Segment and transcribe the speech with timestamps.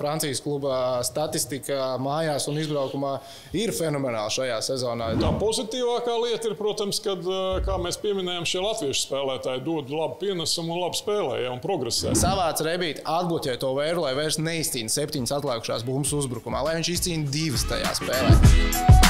[0.00, 3.18] Francijas kluba statistika mājās un izbraukumā
[3.56, 5.12] ir fenomenāla šajā sezonā.
[5.20, 7.26] Tā pozitīvākā lieta ir, protams, kad,
[7.66, 12.16] kā mēs pieminējām, šie latviešu spēlētāji dod labu pienesumu un labi spēlē ja, un progresē.
[12.18, 17.32] Savāds rebīti atbloķē to vēru, lai vairs neizcīna septiņas atlikušās bumbas uzbrukumā, lai viņš izcīna
[17.34, 19.09] divas tajā spēlē.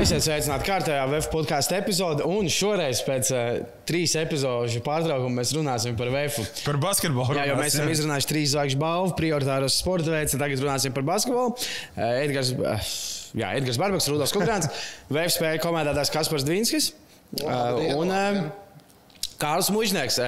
[0.00, 3.48] Esiet sveicināti kārtējā VF podkāstu epizodē, un šoreiz pēc uh,
[3.84, 6.38] trīs epizodu pārtraukuma mēs runāsim par VF.
[6.64, 7.36] Par basketbolu.
[7.36, 11.52] Jā, jo mēs esam izrunājuši trīs zvaigžņu balvu, prioritāros sporta veids, tagad runāsim par basketbolu.
[11.52, 12.88] Uh, Edgars, uh,
[13.42, 14.70] jā, Edgars Barbaks, Rudolf Kukrāns,
[15.12, 16.94] VF spēja komēdētājs Kaspars Dvīnskis.
[17.44, 18.40] Uh, un, uh,
[19.40, 20.18] Kārls Mužnieks,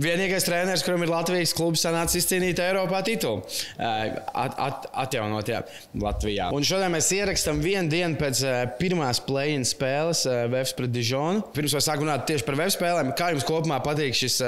[0.00, 3.42] vienīgais treneris, kuram ir Latvijas klubs sanācis izcīnīt Eiropā titulu.
[3.78, 5.62] At, at, atjaunot, jā,
[6.00, 6.48] Latvijā.
[6.56, 8.42] Un šodien mēs ierakstām vienu dienu pēc
[8.80, 11.44] pirmās play-in spēles Vēfs pret Dižonu.
[11.56, 14.40] Pirms mēs sākam runāt tieši par Vēfs spēlēm, kā jums kopumā patīk šis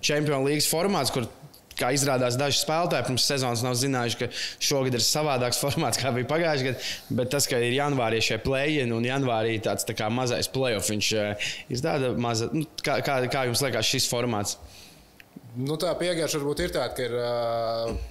[0.00, 1.28] Champions League formāts, kur
[1.78, 4.28] kā izrādās, daži spēlētāji pirms sezonas nav zinājuši, ka
[4.68, 6.92] šogad ir savādāks formāts kā bija pagājušajā gadā.
[7.20, 11.10] Bet tas, ka ir janvārī šie plēņi un janvārī tāds tā kā mazais playoff, viņš
[11.72, 12.50] ir tāda maza.
[12.54, 14.58] Nu, kā, kā, kā jums liekas šis formāts?
[15.52, 17.14] Nu, tā pieeja varbūt ir tāda, ka ir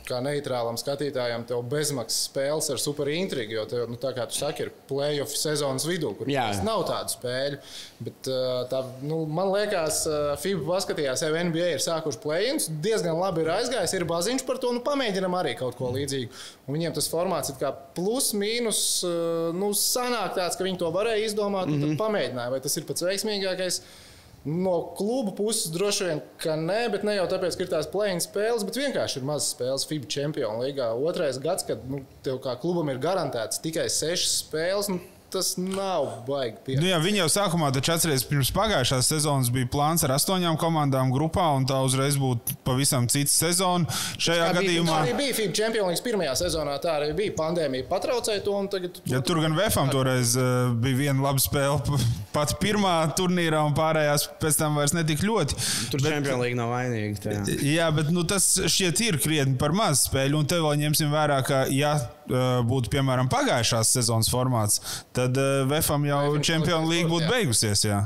[0.06, 3.56] kā neitrālam skatītājam tev bezmaksas spēles ar super intrigu.
[3.56, 6.30] Jo, tev, nu, tā kā tu saki, ir playoff sezonas vidū, kur
[6.67, 7.58] nav tādu spēļu.
[8.06, 8.30] Bet,
[8.69, 10.03] tā, nu, man liekas,
[10.44, 12.69] FIBA paskatījās, jau NBA ir sākuši play-ins.
[12.86, 14.75] Diezgan labi ir aizgājis, ir baziņš par to.
[14.78, 16.30] Nu, pamēģinam arī kaut ko līdzīgu.
[16.67, 17.66] Un viņiem tas formāts ir
[17.97, 18.84] plus, mīnus.
[19.58, 22.00] Nu, sanāk tāds, ka viņi to varēja izdomāt, un mm -hmm.
[22.06, 22.53] pamēģināja.
[22.53, 23.81] Vai tas ir pats veiksmīgākais?
[24.44, 28.25] No kluba puses droši vien, ka nē, bet ne jau tāpēc, ka ir tās plēņas
[28.25, 30.88] spēles, bet vienkārši ir mazas spēles FIBA Champions League.
[31.06, 34.89] Otrais gads, kad nu, tev kā klubam ir garantēts tikai sešas spēles.
[34.89, 34.97] Nu,
[35.32, 36.76] tas nav baigi.
[36.80, 41.12] Nu, jā, viņi jau sākumā taču atceries, pirms pagājušās sezonas bija plāns ar astoņām komandām
[41.14, 43.88] grupā, un tā uzreiz būtu pavisam cits sezona.
[44.22, 46.78] Šajā tā gadījumā bija, tā arī bija FIBA Champions League pirmajā sezonā.
[46.84, 48.58] Tā arī bija pandēmija, patraucēja to.
[48.72, 52.00] Tagad, ja, tur gan VFam toreiz uh, bija viena laba spēle.
[52.36, 55.58] Pat pirmā turnīrā, un pārējās pēc tam vairs netika ļoti.
[55.91, 57.20] Tur bet, Champions League nav vainīga.
[57.25, 57.38] Tā.
[57.66, 61.41] Jā, bet nu, tas šķiet ir krietni par maz spēļu, un te vēl ņemsim vērā,
[61.47, 61.96] ka ja
[62.68, 65.38] būtu piemēram pagājušās sezonas formāts, tad
[65.69, 67.86] VFam jau Champions League būtu beigusies.
[67.90, 68.06] Jā.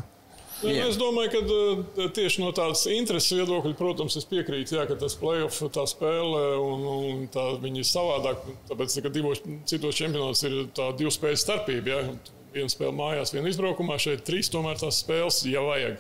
[0.64, 0.86] Nu, jā.
[0.88, 5.60] Es domāju, ka tieši no tādas intereses viedokļa, protams, es piekrītu, jā, ka tas playoff,
[5.74, 8.46] tā spēle un, un tā viņa ir savādāk.
[8.70, 11.92] Tāpēc, ka divos citos čempionātos ir tā divu spēļu starpība.
[11.92, 12.18] Jā.
[12.56, 15.98] Viena spēle mājās, viena izbraukumā, šeit trīs tomēr tās spēles, ja vajag.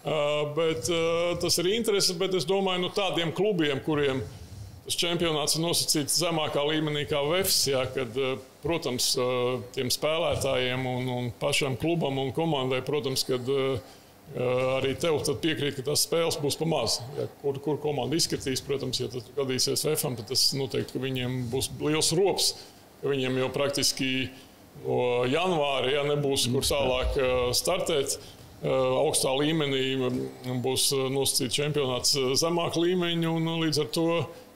[0.00, 4.39] Uh, bet, uh, tas ir interesants, bet es domāju, no nu, tādiem klubiem, kuriem ir
[4.90, 7.68] tas čempionāts ir nosacīts zemākā līmenī kā VFS.
[7.70, 13.46] Jā, kad, eh, protams, eh, tiem spēlētājiem un, un pašam klubam un komandai, protams, kad
[13.46, 13.78] eh,
[14.34, 17.00] arī tev piekrīt, ka tās spēles būs pa maz.
[17.18, 21.70] Ja, kur, kur komanda izskatīs, protams, ja tas gadīsies VFam, tad tas noteikti, viņiem būs
[21.80, 22.54] liels rops.
[23.00, 24.28] Viņiem jau praktiski
[24.84, 27.16] no janvāra ja, nebūs kur tālāk
[27.56, 28.18] startēt.
[28.60, 29.96] Augstā līmenī
[30.60, 34.06] būs nosacīts čempionāts zemāk līmeņa, un līdz ar to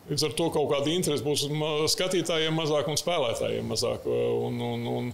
[0.04, 1.47] Līdz ar to kaut kāda interese būs
[1.94, 4.04] skatītājiem mazāk un spēlētājiem mazāk.
[4.04, 5.09] Un, un, un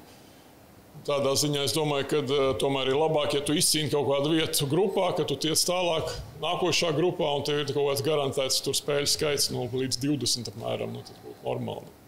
[1.07, 4.67] tādā ziņā es domāju, ka uh, tomēr ir labāk, ja tu izcīni kaut kādu vietu
[4.71, 6.11] grupā, ka tu tiec tālāk
[6.43, 10.99] nākošā grupā un tev ir kaut kāds garantēts spēļu skaits no līdz 20 apmēram.
[10.99, 12.00] Nu, tas būtu normāli.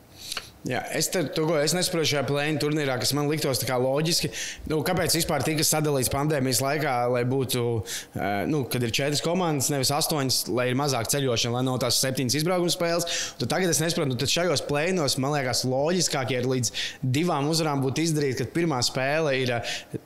[0.63, 1.09] Jā, es
[1.59, 4.29] es nesaprotu šajā plēņa turnīrā, kas man liktos loģiski.
[4.71, 7.63] Nu, kāpēc vispār tika sadalīts pandēmijas laikā, lai būtu,
[8.47, 12.39] nu, kad ir četras komandas, nevis astoņas, lai ir mazāk ceļošana, lai nav tās septiņas
[12.39, 13.19] izbraukuma spēles?
[13.41, 16.71] Tu tagad es nesaprotu, nu, šajos plēņos man liekas loģiskāk, ja līdz
[17.03, 19.57] divām uzvarām būtu izdarīt, ka pirmā spēle ir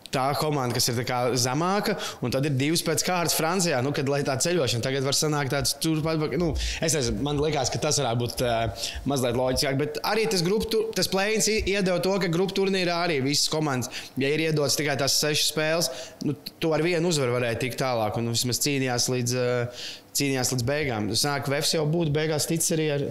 [0.09, 1.03] tā komanda, kas ir
[1.37, 5.53] zemāka, un tad ir divas pēc kārtas Francijā, nu, kad tā ceļošana tagad var sanākt
[5.53, 6.25] tāds turpat.
[6.41, 10.46] Nu, es nezinu, man liekas, ka tas varētu būt uh, mazliet loģiskāk, bet arī tas
[10.47, 13.91] grupu, tas plēns iedeva to, ka grupu turnīrā arī visas komandas,
[14.21, 15.91] ja ir iedotas tikai tās sešas spēles,
[16.27, 19.85] nu, to ar vienu uzvaru varēja tikt tālāk un vismaz cīnījās līdz, uh,
[20.17, 21.11] cīnījās līdz beigām.
[21.13, 23.07] Tas nāk, ka Vefs jau būtu beigās ticis arī ar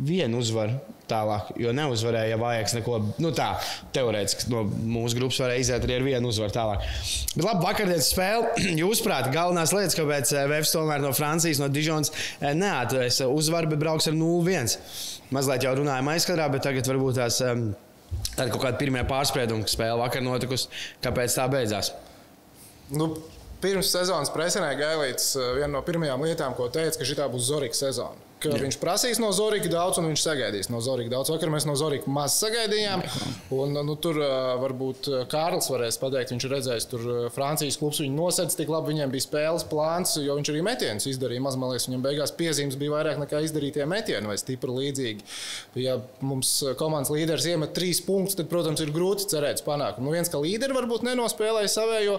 [0.00, 0.80] vienu uzvaru
[1.12, 3.70] tālāk, jo neuzvarēja, ja vajag neko nu, tādu.
[3.94, 6.86] Teorētiski no mūsu grupas varēja iziet arī ar vienu uzvaru tālāk.
[7.34, 8.52] Bet labi, vakardienas spēle.
[8.82, 13.82] Jūsuprāt, galvenās lietas, kāpēc eh, Vēfs tomēr no Francijas, no Dižonas eh, neatvērs uzvaru, bet
[13.82, 14.78] brauks ar 0-1.
[15.32, 17.70] Mazliet jau runājām aizkadrā, bet tagad varbūt tās um,
[18.34, 20.68] tāda kaut kāda pirmā pārsprieduma spēle vakar notikusi.
[21.04, 21.92] Kāpēc tā beidzās?
[22.92, 23.14] Nu,
[23.62, 27.78] pirms sezonas presenē Gailīts eh, viena no pirmajām lietām, ko teica, ka šī būs Zorika
[27.78, 28.60] sezona ka Jā.
[28.64, 31.30] viņš prasīs no Zorika daudz, un viņš sagaidīs no Zorika daudz.
[31.32, 33.04] Vakar mēs no Zorika maz sagaidījām.
[33.54, 34.18] Un, nu, tur
[34.62, 37.04] varbūt Kārlis varēs pateikt, viņš ir redzējis, tur
[37.34, 41.44] Francijas klubs viņu nosedz tik labi, viņiem bija spēles plāns, jo viņš arī metienus izdarīja.
[41.44, 45.28] Maz, man liekas, viņam beigās piezīmes bija vairāk nekā izdarītie metieni vai stipri līdzīgi.
[45.84, 50.08] Ja mums komandas līderis iemet trīs punktus, tad, protams, ir grūti cerēt panākumu.
[50.08, 52.18] Nu, viens, ka līderi varbūt nenospēlēja savējo,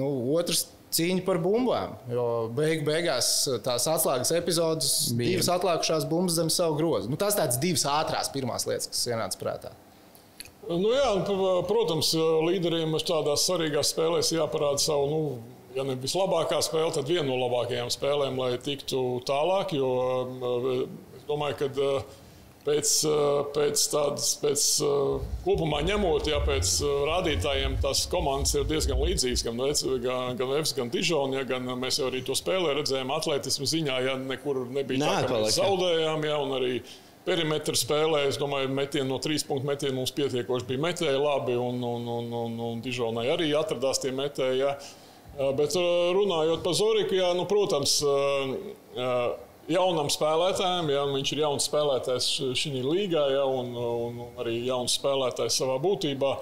[0.00, 1.94] nu, otrs cīņa par bumbām.
[2.10, 3.28] Jo beig, beigās
[3.64, 5.36] tās atslēgas epizodes, Bija.
[5.36, 7.10] divas atlikušās bumbas zem savu grozu.
[7.12, 9.72] Nu, tas tāds divas ātrās pirmās lietas, kas ienāca prātā.
[10.70, 11.08] Nu jā,
[11.66, 12.12] protams,
[12.46, 15.20] līderiem tādās svarīgās spēlēs jāparāda savu, nu,
[15.74, 19.74] ja ne vislabākā spēle, tad viena no labākajām spēlēm, lai tiktu tālāk.
[19.74, 19.90] Jo
[21.18, 21.70] es domāju, ka
[22.66, 28.66] pēc, eh, pēc tādas, pēc eh, kopumā ņemot, ja pēc eh, rādītājiem tās komandas ir
[28.68, 29.44] diezgan līdzīgas.
[29.46, 33.12] Gan Vefs, gan, gan, Vefs, gan Dižona, ja, gan mēs jau arī to spēlē redzējām
[33.16, 36.72] atletismu ziņā, ja nekur nebija Nē, tā, ka mēs zaudējām, ja, un arī
[37.24, 41.82] perimetra spēlē, es domāju, metieni no trīs punktu metiena mums pietiekoši bija metēji labi, un,
[41.84, 44.64] un, un, un, un Dižonai arī atradās tie metēji.
[44.64, 44.74] Ja.
[45.56, 48.00] Bet runājot par Zoriku, jā, nu, protams,
[49.70, 55.60] jaunam spēlētājam, ja viņš ir jauns spēlētājs šajā līgā, ja, un, un arī jauns spēlētājs
[55.62, 56.32] savā būtībā,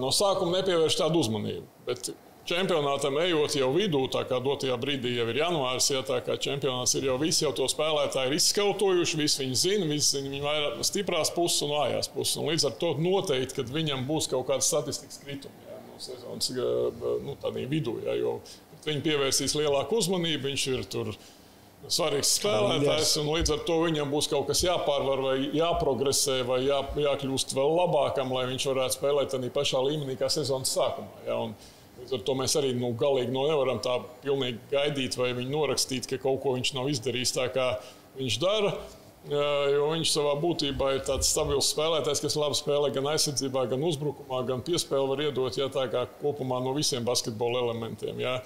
[0.00, 1.64] no sākuma nepievērš tādu uzmanību.
[1.88, 2.12] Bet
[2.50, 6.94] čempionātam ejot jau vidū, tā kā dotajā brīdī jau ir janvāris, ja tā kā čempionāts
[6.98, 10.86] ir jau visi jau to spēlētāji ir izskautojuši, visi viņi zina, visi zina viņa vairāk
[10.86, 12.38] stiprās puses un vājās puses.
[12.40, 16.50] Un līdz ar to noteikti, ka viņam būs kaut kāda statistikas krituma ja, no sezonas
[17.26, 17.36] nu,
[17.70, 18.38] vidū, ja, jo
[18.86, 21.12] viņi pievērsīs lielāku uzmanību, viņš ir tur
[21.88, 26.80] svarīgs spēlētājs, un līdz ar to viņam būs kaut kas jāpārvar, vai jāprogresē, vai jā,
[27.06, 31.26] jākļūst vēl labākam, lai viņš varētu spēlēt tādā pašā līmenī kā sezonas sākumā.
[31.26, 31.42] Ja?
[31.48, 31.54] Un,
[32.00, 36.06] Līdz ar to mēs arī nu, galīgi nu, nevaram tā pilnīgi gaidīt, vai viņu norakstīt,
[36.08, 37.66] ka kaut ko viņš nav izdarījis tā, kā
[38.16, 38.70] viņš dara.
[39.28, 44.40] Jo viņš savā būtībā ir tāds stabils spēlētājs, kas labi spēlē gan aizsardzībā, gan uzbrukumā,
[44.48, 45.68] gan piespēli var iedot ja,
[46.22, 48.24] kopumā no visiem basketbola elementiem.
[48.24, 48.38] Ja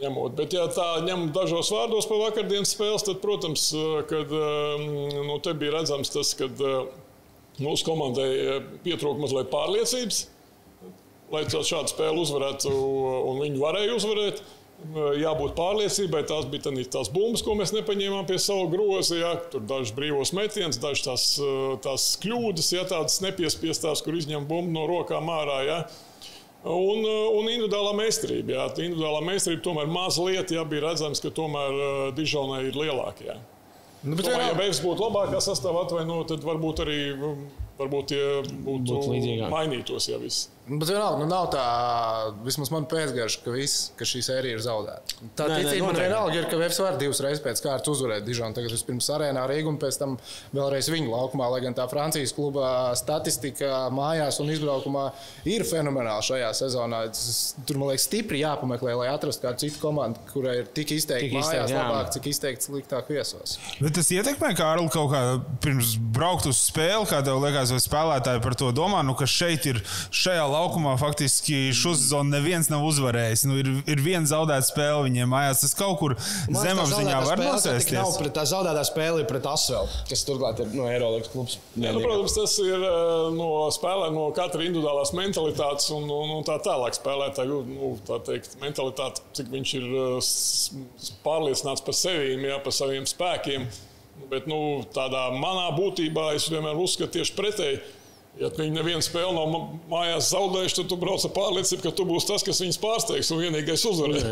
[0.00, 0.34] ņemot.
[0.38, 3.70] Bet, ja tā ņem dažos vārdos par vakardienas spēles, tad, protams,
[4.10, 6.48] kad, nu, te bija redzams tas, ka
[7.60, 10.22] mūsu komandai pietrūka mazliet pārliecības,
[11.30, 12.72] lai šādu spēli uzvarētu,
[13.30, 14.42] un viņi varēja uzvarēt.
[15.20, 19.18] Jābūt pārliecībai, tās bija tās bumbas, ko mēs nepaņēmām pie sava groza.
[19.18, 21.24] Jā, tur dažs brīvos metiens, dažs tās,
[21.84, 25.58] tās kļūdas, ja tādas nepiespiestās, kur izņem bumbu no rokām ārā.
[25.68, 25.78] Jā.
[26.60, 28.52] Un, uh, un individuālā meistarība.
[28.52, 28.66] Jā.
[28.84, 33.38] Individuālā meistarība tomēr mazliet jā, bija redzams, ka tomēr uh, Dižonai ir lielākā.
[34.04, 37.42] Nu, Tomēr, ja Vēs būtu labākā sastāvā atvainot, tad varbūt arī um,
[37.80, 40.48] varbūt tie būtu, būtu mainītos jau viss.
[40.70, 41.62] Bet vienalga, nu nav tā,
[42.46, 45.16] vismaz man pēcgarša, ka, viss, ka šī sērija ir zaudēta.
[45.34, 48.54] Tā nē, ticība man vienalga ir, ka Vēfs var divas reizes pēc kārtas uzvarēt Dižonu.
[48.54, 50.14] Tagad vispirms arēnā Rīgā un pēc tam
[50.54, 51.48] vēlreiz viņu laukumā.
[51.50, 55.08] Lai gan tā Francijas kluba statistika mājās un izbraukumā
[55.50, 57.02] ir fenomenāla šajā sezonā.
[57.66, 61.38] Tur, man liekas, stipri jāpameklē, lai atrastu kādu citu komandu, kurai ir tik izteikti tik
[61.40, 63.56] mājās izteikti, labāk, cik izteikti sliktāk viesos.
[63.80, 65.24] Bet tas ietekmē, kā Arli kaut kā
[65.64, 69.66] pirms braukt uz spēli, kā tev liekas, vai spēlētāji par to domā, nu, ka šeit
[69.70, 69.80] ir
[70.14, 73.44] šajā laukumā faktiski šo sezonu neviens nav uzvarējis.
[73.48, 75.64] Nu, ir, ir viena zaudēta spēle viņiem mājās.
[75.64, 77.96] Tas kaut kur zemapziņā var nosēsties.
[77.98, 81.58] Nav pret tā zaudētā spēle, ir pret Asvēlu, kas turklāt ir no Eirolandes klubs.
[81.74, 82.86] Jā, nu, protams, tas ir
[83.36, 88.56] no spēlē, no katra individuālās mentalitātes un, un, un tā tālāk spēlētāju nu, tā teikt,
[88.62, 89.86] mentalitāte, cik viņš ir
[91.26, 93.68] pārliecināts par sevi, jā, par saviem spēkiem.
[94.30, 94.60] Bet nu,
[94.94, 97.80] tādā manā būtībā es vienmēr uzskatu tieši pretēji
[98.38, 99.50] Ja viņi nevienu spēli nav
[99.90, 103.40] mājās zaudējuši, tad tu brauc ar pārliecību, ka tu būsi tas, kas viņus pārsteigs un
[103.42, 104.22] vienīgais uzvarēs.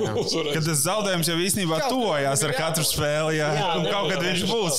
[0.54, 4.44] Kad tas zaudējums jau īstenībā tuvojās ar katru spēli, jā, jā un kaut kad viņš
[4.48, 4.78] būs.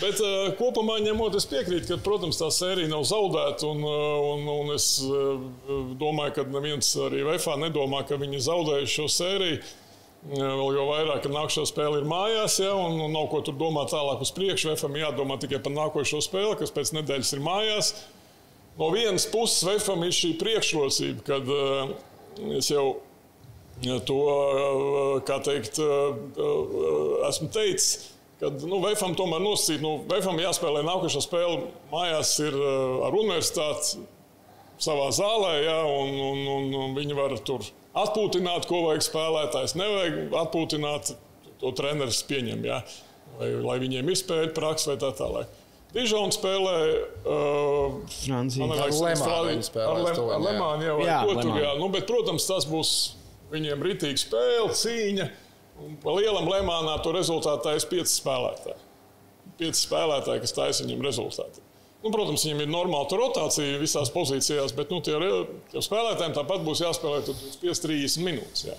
[0.00, 3.68] Bet uh, kopumā ņemot, es piekrītu, ka, protams, tā sērija nav zaudēta.
[3.68, 5.44] Un, un, un es uh,
[6.00, 9.60] domāju, ka neviens arī VFā nedomā, ka viņi zaudējuši šo sēriju.
[10.28, 13.94] Vēl jau vairāk, ka nākamā spēle ir mājās, ja, un, un nav ko tur domāt
[13.94, 14.74] tālāk uz priekšu.
[14.74, 17.92] VFam jādomā tikai par nākošo spēli, kas pēc nedēļas ir mājās.
[18.78, 21.94] No vienas puses, Vēfam ir šī priekšrocība, kad uh,
[22.58, 22.84] es jau
[24.04, 30.84] to, uh, kā teikt, uh, esmu teicis, kad nu, Vēfam tomēr nosacīt, nu, Vēfam jāspēlē
[30.86, 32.60] nākošā spēle mājās ir
[33.08, 34.04] ar universitāti
[34.78, 37.64] savā zālē, ja, un, un, un, un viņi var tur
[38.04, 39.76] atpūtināt, ko vajag spēlētājs.
[39.78, 41.14] Nevajag atpūtināt,
[41.60, 42.82] to treneris pieņem, ja,
[43.38, 45.56] vai, lai viņiem ir spēļu praksa vai tā tālāk.
[45.88, 46.74] Dižons spēlē
[47.24, 47.94] uh,
[50.36, 50.96] ar Lemānu jau
[51.62, 51.70] jā.
[51.80, 52.90] Nu, bet, protams, tas būs
[53.54, 55.30] viņiem ritīga spēle, cīņa.
[55.86, 58.84] Un pa lielam Lemānā to rezultātā ir pieci spēlētāji.
[59.58, 61.64] pieci spēlētāji, kas taisa viņam rezultātu.
[61.98, 65.16] Nu, protams, viņam ir normāla rotācija visās pozīcijās, bet nu, tie,
[65.72, 68.68] tie spēlētājiem tāpat būs jāspēlē 5-30 minūtes.
[68.68, 68.76] Jā.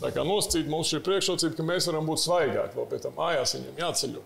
[0.00, 3.54] Tā kā nosacīt mums šī priekšrocība, ka mēs varam būt svaigāki, vēl pēc tam mājās
[3.56, 4.24] viņam jāceļo.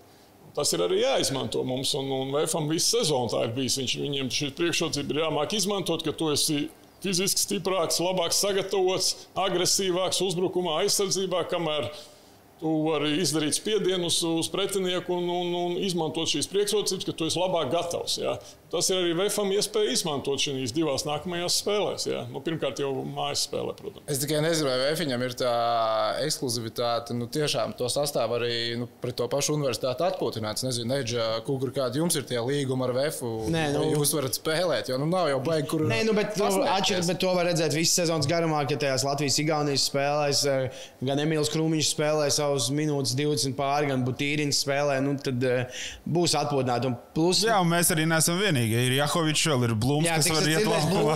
[0.57, 3.77] Tas ir arī jāizmanto mums, un, un VFam visu sezonu tā ir bijis.
[3.79, 6.65] Viņš, viņiem šī priekšrocība ir jāmāk izmantot, ka tu esi
[7.01, 11.87] fiziski stiprāks, labāk sagatavots, agresīvāks uzbrukumā, aizsardzībā, kamēr
[12.61, 17.71] Vari izdarīt spiedienu uz, pretinieku un, un, un izmantot šīs priekšrocības, ka tu esi labāk
[17.73, 18.19] gatavs.
[18.21, 18.35] Jā.
[18.71, 22.05] Tas ir arī VFam iespēja izmantot šīs divās nākamajās spēlēs.
[22.07, 22.21] Jā.
[22.31, 24.05] Nu, pirmkārt, jau mājas spēlē, protams.
[24.07, 25.55] Es tikai nezinu, vai VFam ir tā
[26.23, 27.15] ekskluzivitāte.
[27.17, 30.63] Nu, tiešām to sastāv arī nu, pret to pašu universitāti atpūtināts.
[30.63, 33.33] Nezinu, Neģa, kur kādi jums ir tie līgumi ar VFu.
[33.51, 35.83] Nē, nu, jūs varat spēlēt, jo nu, nav jau baigi, kur.
[35.91, 39.89] Nē, nu, bet, nu, atšķirt, bet to var redzēt visas sezonas garumā, ka tajās Latvijas-Igaunijas
[39.91, 45.43] spēlēs eh, gan Emīls Krūmiņš spēlē savus minūtes 20 pāri, gan Butīrins spēlē, nu, tad
[45.43, 46.95] uh, būs atpūtināti.
[47.15, 48.85] Plus, Jā, un mēs arī neesam vienīgi vienīgie.
[48.87, 51.15] Ir Jakovičs, vēl ir Blūms, Jā, kas var iet laukumā.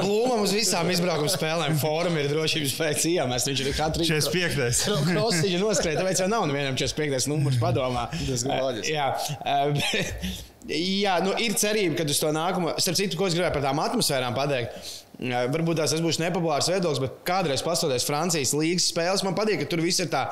[0.00, 3.50] Blūmam uz visām izbraukuma spēlēm fórumā ir drošības pēc iemest.
[3.50, 4.82] Viņš ir katru 45.
[5.10, 7.30] Krosiņu noskrēja, tāpēc jau nav nevienam 45.
[7.32, 8.08] numurs padomā.
[8.14, 8.94] Tas ir loģiski.
[8.94, 9.08] Jā.
[10.64, 13.82] Jā, nu, ir cerība, ka uz to nākamo, starp citu, ko es gribēju par tām
[13.82, 14.92] atmosfērām pateikt.
[15.20, 19.84] Varbūt tās būs nepopulārs viedoklis, bet kādreiz paskatoties Francijas līnijas spēles, man patīk, ka tur
[19.84, 20.24] viss ir tā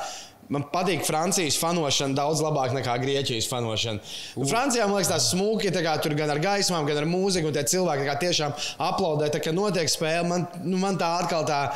[0.53, 4.03] Man patīk Francijas fanošana daudz labāk nekā Grieķijas fanošana.
[4.37, 4.47] Uh.
[4.49, 7.65] Francijā man liekas, tas smūgi, kā tur gan ar gaismām, gan ar mūziku, un tie
[7.73, 8.57] cilvēki tiešām
[8.91, 10.27] aplaudē, tā, ka notiek spēle.
[10.29, 11.67] Man, nu, man tā atkal tā.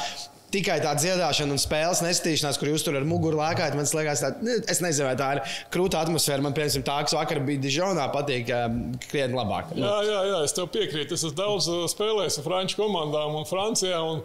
[0.47, 4.29] Tikai tā dziedāšana un spēles nestīšanās, kur jūs tur ar muguru lēkājat, man liekas, tā,
[4.71, 6.45] es nezinu, vai tā ir krūta atmosfēra.
[6.45, 8.53] Man, piemēram, tā, kas vakar bija Dižonā, patīk
[9.09, 9.75] krietni labāk.
[9.75, 11.19] Jā, jā, jā, es tev piekrītu.
[11.19, 14.23] Es esmu daudz spēlējis ar franču komandām un Francijā, un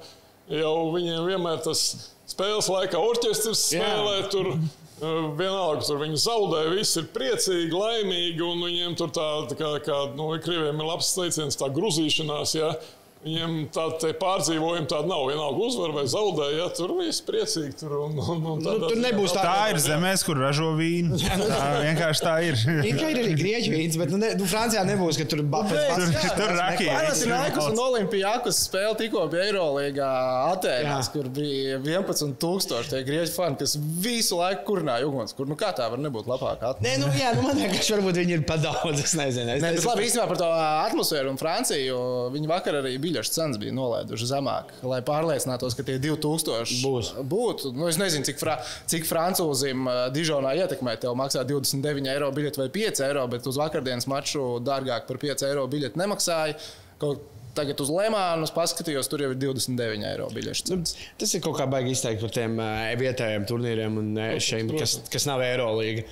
[0.61, 4.15] jau viņiem vienmēr tas ir spēles laikā orķestris spēlē.
[4.21, 4.29] Jā.
[4.33, 9.57] Tur, uh, Vienalga, tur viņi zaudē, visi ir priecīgi, laimīgi, un viņiem tur tā, tā
[9.59, 12.55] kā, kā nu, krieviem ir labs teiciens, tā gruzīšanās.
[12.59, 12.75] Ja?
[13.21, 15.27] Viņiem tāda pārdzīvojuma tāda nav.
[15.29, 17.75] Vienalga, uzvar vai zaudē, ja tur viss priecīgi.
[17.77, 19.43] Tur, un, un, un nu, tur nebūs tā.
[19.45, 21.19] Tā ir zemēs, kur ražo vīnu.
[21.21, 22.57] Tā vienkārši tā ir.
[22.91, 25.83] Ir kā ir arī grieķu vīns, bet nu, ne, nu, Francijā nebūs, ka tur bapēs.
[25.91, 26.87] Tur, tur, tur rakī.
[26.89, 30.09] Panathinaikos un Olimpijākus spēle tikko bija Eirolīgā
[30.55, 35.35] Atēnās, kur bija 11 tūkstoši tie grieķu fani, kas visu laiku kurināja uguns.
[35.37, 36.65] Kur, nu kā tā var nebūt labāk?
[36.81, 39.55] Nē, nu jā, nu man vienkārši varbūt viņi ir padaudz, es nezinu.
[39.59, 40.49] Es Nē, bet labi, īstenībā par to
[40.89, 42.01] atmosfēru un Franciju,
[42.33, 47.11] viņi vakar arī bija biļešu cenas bija nolaiduši zemāk, lai pārliecinātos, ka tie 2000 būs.
[47.31, 47.73] būtu.
[47.75, 48.57] Nu, es nezinu, cik, fra,
[48.91, 50.95] cik francūzim Dižonā ietekmē.
[51.01, 55.47] Tev maksā 29 eiro biļeti vai 5 eiro, bet uz vakardienas maču dārgāk par 5
[55.49, 56.57] eiro biļeti nemaksāja.
[57.01, 60.65] Kaut Tagad uz Lemānu paskatījos, tur jau ir 29 eiro biļets.
[60.71, 60.79] Nu,
[61.19, 64.97] tas ir kaut kā baigi izteikt par tiem uh, vietējiem turnīriem un uh, šiem, kas,
[65.11, 66.05] kas nav Eirolanda.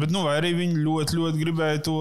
[0.00, 1.96] Bet, nu, vai arī viņi ļoti, ļoti gribēja to,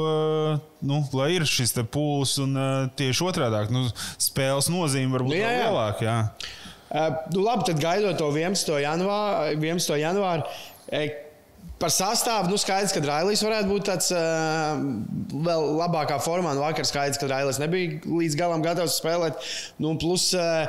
[0.90, 3.86] nu, lai ir šis pūlis un uh, tieši otrādi nu,
[4.22, 5.66] spēles nozīme varbūt nu, jā, jā.
[5.68, 6.08] lielāka.
[6.08, 6.18] Jā.
[6.90, 8.78] Uh, nu, labi, tad gaidot to 11.
[8.84, 9.58] janvāru.
[9.60, 9.98] 11.
[10.02, 10.48] janvāru
[11.80, 14.82] Par sastāvu nu, skaidrs, ka Railijs varētu būt tāds uh,
[15.48, 16.52] vēl labākā formā.
[16.58, 19.40] Nu, vakar skaidrs, ka Railijs nebija līdz galam gatavs spēlēt.
[19.80, 20.68] Nu, plus, uh,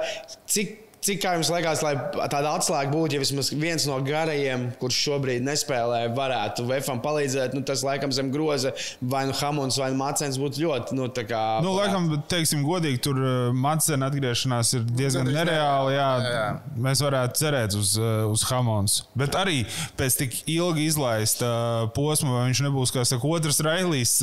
[0.51, 1.95] cik Cik kā jums liekas, lai
[2.29, 7.63] tāda atslēga būtu, ja vismaz viens no garajiem, kurš šobrīd nespēlē, varētu Vēfam palīdzēt, nu,
[7.65, 10.99] tas laikam zem groza vai nu Hamons vai nu Macens būtu ļoti.
[10.99, 15.97] Nu, kā, nu, laikam, teiksim, godīgi, tur uh, Macena atgriešanās ir diezgan nereāla.
[15.97, 16.47] Jā, jā, jā.
[16.89, 19.01] Mēs varētu cerēt uz, uh, uz Hamons.
[19.17, 19.63] Bet arī
[19.97, 24.19] pēc tik ilgi izlaista uh, posma, vai viņš nebūs kā saka, otrs Railijs,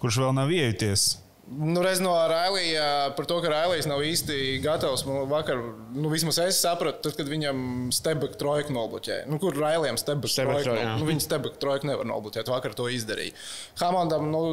[0.00, 1.10] kurš vēl nav iejuties.
[1.50, 5.02] Nu, reiz no Railija par to, ka Railijs nav īsti gatavs.
[5.08, 5.58] Man vakar,
[5.96, 9.24] nu, vismaz es sapratu, tad, kad viņam Stebeka trojka nobloķēja.
[9.30, 10.76] Nu, kur Railijam Stebeka trojka?
[11.00, 12.52] Nu, viņa Stebeka trojka nevar nobloķēt.
[12.54, 13.34] Vakar to izdarīja.
[13.82, 14.44] Hamondam, nu,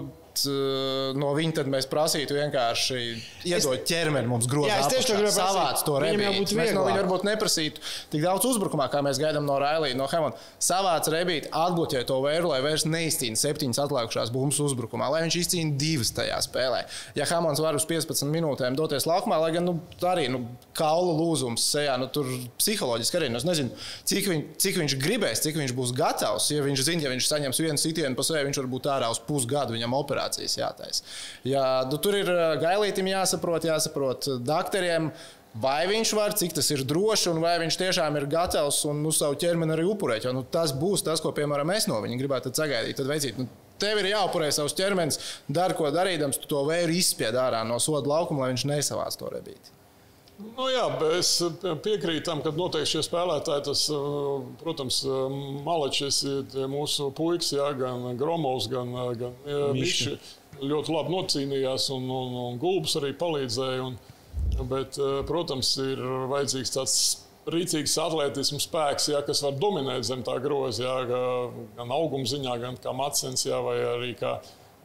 [1.18, 3.00] no viņa mēs prasītu vienkārši
[3.50, 4.72] iedot ķermeni mums grozā.
[4.72, 6.58] Jā, es tieši tā gribēju savāc to rebīti.
[6.58, 10.38] Mēs no viņa varbūt neprasītu tik daudz uzbrukumā, kā mēs gaidām no Railija, no Hemona.
[10.64, 15.78] Savāc rebīti, atbloķē to vēru, lai vairs neizcīna septiņas atlikušās bumbas uzbrukumā, lai viņš izcīna
[15.80, 16.84] divas tajā spēlē.
[17.18, 19.78] Ja Hemons var uz 15 minūtēm doties laukumā, lai gan nu,
[20.08, 20.44] arī nu,
[20.78, 22.30] kaula lūzums sejā, nu, tur
[22.60, 23.32] psiholoģiski arī.
[23.34, 23.74] Nu, es nezinu,
[24.08, 26.50] cik, viņ, cik viņš gribēs, cik viņš būs gatavs.
[26.54, 29.22] Ja viņš zina, ja viņš saņems vienu sitienu pa sevi, viņš var būt ārā uz
[29.28, 31.04] pusgadu, viņam operācija operācijas jātaisa.
[31.48, 32.30] Jā, nu, tur ir
[32.62, 35.12] gailītim jāsaprot, jāsaprot doktoriem.
[35.58, 39.14] Vai viņš var, cik tas ir droši, un vai viņš tiešām ir gatavs un nu,
[39.16, 40.28] savu ķermeni arī upurēt.
[40.28, 43.00] Jo nu, tas būs tas, ko, piemēram, es no viņa gribētu sagaidīt.
[43.00, 43.48] Tad veicīt, nu,
[43.82, 45.18] tev ir jāupurē savs ķermenis,
[45.50, 49.32] dari ko darīdams, tu to vēju izspied ārā no soda laukuma, lai viņš nesavāc to
[49.34, 49.77] rebīti.
[50.38, 50.84] Nu, jā,
[51.18, 51.32] es
[51.82, 53.86] piekrītu tam, ka noteikti šie spēlētāji, tas,
[54.62, 55.00] protams,
[55.66, 59.34] Malečs ir mūsu puikas, jā, gan Gromovs, gan, gan
[59.74, 63.88] Mišs ļoti labi nocīnījās, un, un, un Gulbs arī palīdzēja.
[63.88, 63.98] Un,
[64.70, 66.02] bet, protams, ir
[66.32, 67.00] vajadzīgs tāds
[67.52, 71.24] rīcīgs atletisms spēks, jā, kas var dominēt zem tā groza, jā,
[71.78, 74.38] gan auguma ziņā, gan kā Matsens, jā, vai arī kā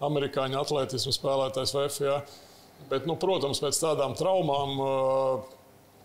[0.03, 2.01] amerikāņu atletismu spēlētājs VF.
[2.91, 4.79] Bet, nu, protams, pēc tādām traumām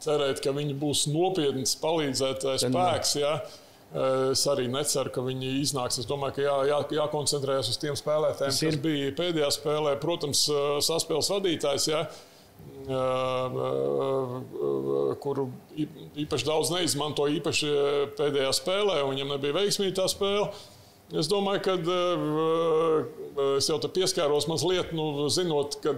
[0.03, 3.15] cerēt, ka viņi būs nopietns palīdzētājs spēks.
[3.21, 3.33] Jā.
[4.33, 5.97] Es arī neceru, ka viņi iznāks.
[6.01, 9.93] Es domāju, ka jā, jā, jākoncentrējas uz tiem spēlētājiem, kas, kas bija pēdējā spēlē.
[10.01, 10.41] Protams,
[10.83, 12.01] saspēles vadītājs, jā,
[15.23, 15.47] kuru
[16.19, 17.71] īpaši daudz neizmantoja īpaši
[18.19, 20.51] pēdējā spēlē, un viņam nebija veiksmīga tā spēle.
[21.15, 21.77] Es domāju, ka
[23.55, 25.95] es jau te pieskāros mazliet, nu, zinot, ka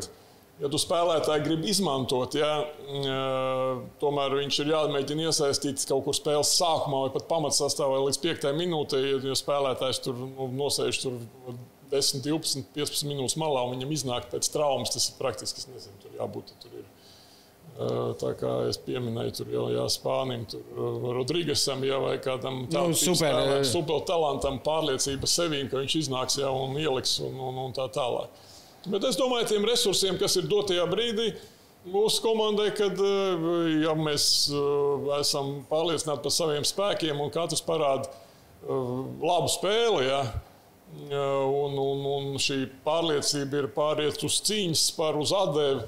[0.60, 2.52] ja tu spēlētāji grib izmantot, ja,
[4.02, 9.04] tomēr viņš ir jāmēģina iesaistīt kaut kur spēles sākumā vai pat pamatsastāvā līdz 5 minūtei,
[9.16, 11.20] ja spēlētājs tur nu, nosēž tur
[11.90, 16.02] 10, 12, 15 minūtes malā un viņam iznāk pēc traumas, tas ir praktiski, es nezinu,
[16.04, 16.54] tur jābūt.
[16.62, 16.88] Tur ir.
[18.20, 23.00] Tā kā es pieminēju, tur jau jā, Spānijam, tur Rodrīgesam, ja vai kādam tādam nu,
[23.00, 27.88] super, super talantam, pārliecība sevī, ka viņš iznāks jau un ieliks un, un, un tā
[27.96, 28.36] tālāk.
[28.88, 31.34] Bet es domāju, tiem resursiem, kas ir dotajā brīdī,
[31.90, 33.00] mūsu komandai, kad
[33.84, 34.26] ja mēs
[35.20, 38.08] esam pārliecināti par saviem spēkiem un katrs parāda
[38.64, 40.24] labu spēli, ja,
[41.12, 45.86] un, un, un šī pārliecība ir pāriet uz cīņas, pār uz atdevi,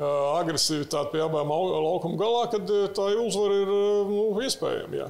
[0.00, 3.72] agresivitāti pie abām laukuma galā, tad tā uzvara ir
[4.08, 5.02] nu, iespējama.
[5.02, 5.08] Ja.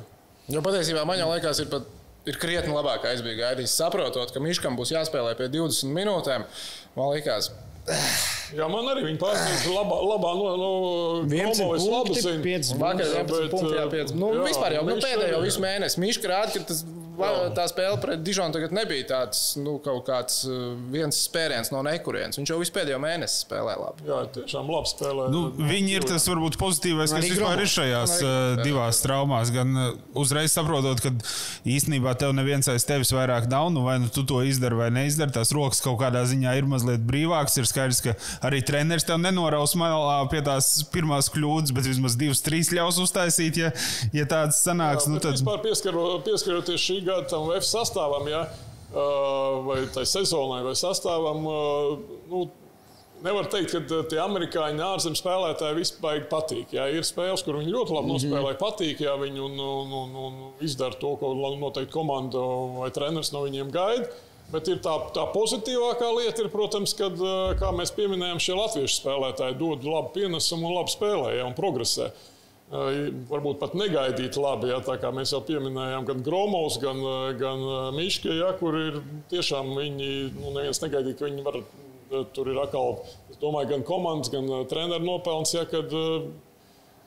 [0.51, 1.87] Jo patiesībā man liekas, ir pat
[2.29, 6.47] ir krietni labāk aizbīga gaidījis, saprotot, ka Miškam būs jāspēlē pie 20 minūtēm.
[6.97, 7.51] Man liekas,
[8.59, 10.71] Jā, man arī viņa pārsniedz labā, labā no, no
[11.27, 12.43] 11 labi punkti, zina.
[12.45, 14.13] 5 vakar Jā, 11 bet, punkti, jā, 5.
[14.21, 16.03] Nu, jā, vispār jau nu, pēdējo visu mēnesi.
[16.03, 16.85] Miška rāda, ka tas,
[17.57, 20.43] tā spēle pret Dižonu tagad nebija tāds, nu, kaut kāds
[20.93, 22.39] viens spēriens no nekurienes.
[22.41, 24.07] Viņš jau visu pēdējo mēnesi spēlē labi.
[24.09, 25.29] Jā, tiešām labi spēlē.
[25.33, 29.53] Nu, viņi ir tas varbūt pozitīvais, kas vispār ir šajās Arī uh, divās traumās.
[29.55, 29.89] Gan uh,
[30.19, 31.13] uzreiz saprotot, ka
[31.69, 35.35] īstenībā tev neviens aiz tevis vairāk nav, nu vai nu tu to izdari vai neizdari.
[35.35, 37.61] Tās rokas kaut kādā ziņā ir mazliet brīvākas.
[37.63, 38.17] Ir skaidrs, ka
[38.49, 43.61] arī treneris tev nenoraus malā pie tās pirmās kļūdas, bet vismaz divas, trīs ļaus uztaisīt,
[43.61, 43.73] ja,
[44.17, 45.07] ja tāds sanāks.
[45.07, 45.37] Jā, Nu, tad...
[45.37, 48.47] Vispār pieskaro, pieskaroties šī gada tam F sastāvam, ja,
[49.67, 51.47] vai tai sezonai, vai sastāvam,
[52.31, 52.43] nu,
[53.23, 56.75] nevar teikt, ka tie amerikāņi ārzemju spēlētāji vispār patīk.
[56.77, 56.89] Jā.
[56.93, 60.99] Ir spēles, kur viņi ļoti labi nospēlē, patīk, ja viņi un, un, un, un izdara
[60.99, 62.43] to, ko noteikti komanda
[62.81, 64.11] vai treneris no viņiem gaida.
[64.53, 67.17] Bet ir tā, tā pozitīvākā lieta, ir, protams, kad,
[67.57, 72.11] kā mēs pieminējām, šie latviešu spēlētāji dod labu pienesumu un labi spēlē ja, un progresē.
[72.73, 77.03] Varbūt pat negaidīt labi, ja, tā kā mēs jau pieminējām, gan Gromovs, gan,
[77.37, 78.97] gan Miške, ja, kur ir
[79.29, 81.59] tiešām viņi, nu, neviens negaidīja, ka viņi var,
[82.33, 85.93] tur ir atkal, es domāju, gan komandas, gan treneru nopelns, ja, kad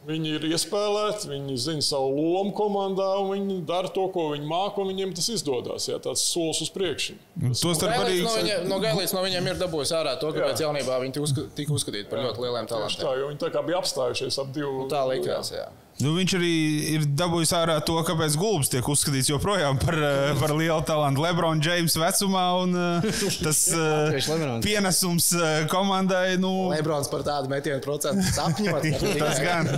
[0.08, 4.82] viņi ir iespēlēti, viņi zina savu lomu komandā, un viņi dara to, ko viņi māca,
[4.84, 5.88] un viņiem tas izdodas.
[5.90, 7.16] Jā, tāds solis uz priekšu.
[7.62, 11.00] Tostarp arī no, viņa, no Gailīts no viņiem ir dabūjis ārā to, ka pēc jaunībā
[11.04, 13.02] viņi tika uzska- tika uzskatīti par ļoti lieliem talantiem.
[13.06, 14.88] tā, jo viņi tā kā bija apstājušies ap divu.
[14.92, 15.68] Tā likās, jā.
[16.04, 16.50] Nu, viņš arī
[16.92, 21.64] ir dabūjis ārā to, kāpēc Gulbs tiek uzskatīts joprojām par, eh, par lielu talantu Lebrona
[21.64, 22.42] Džeimsa vecumā.
[22.66, 24.60] Un, eh, tas eh, Lebrons.
[24.66, 25.30] pienesums
[25.72, 28.90] komandai, nu, Lebrons par tādu metienu procentu sapņot.
[29.24, 29.72] tas gan.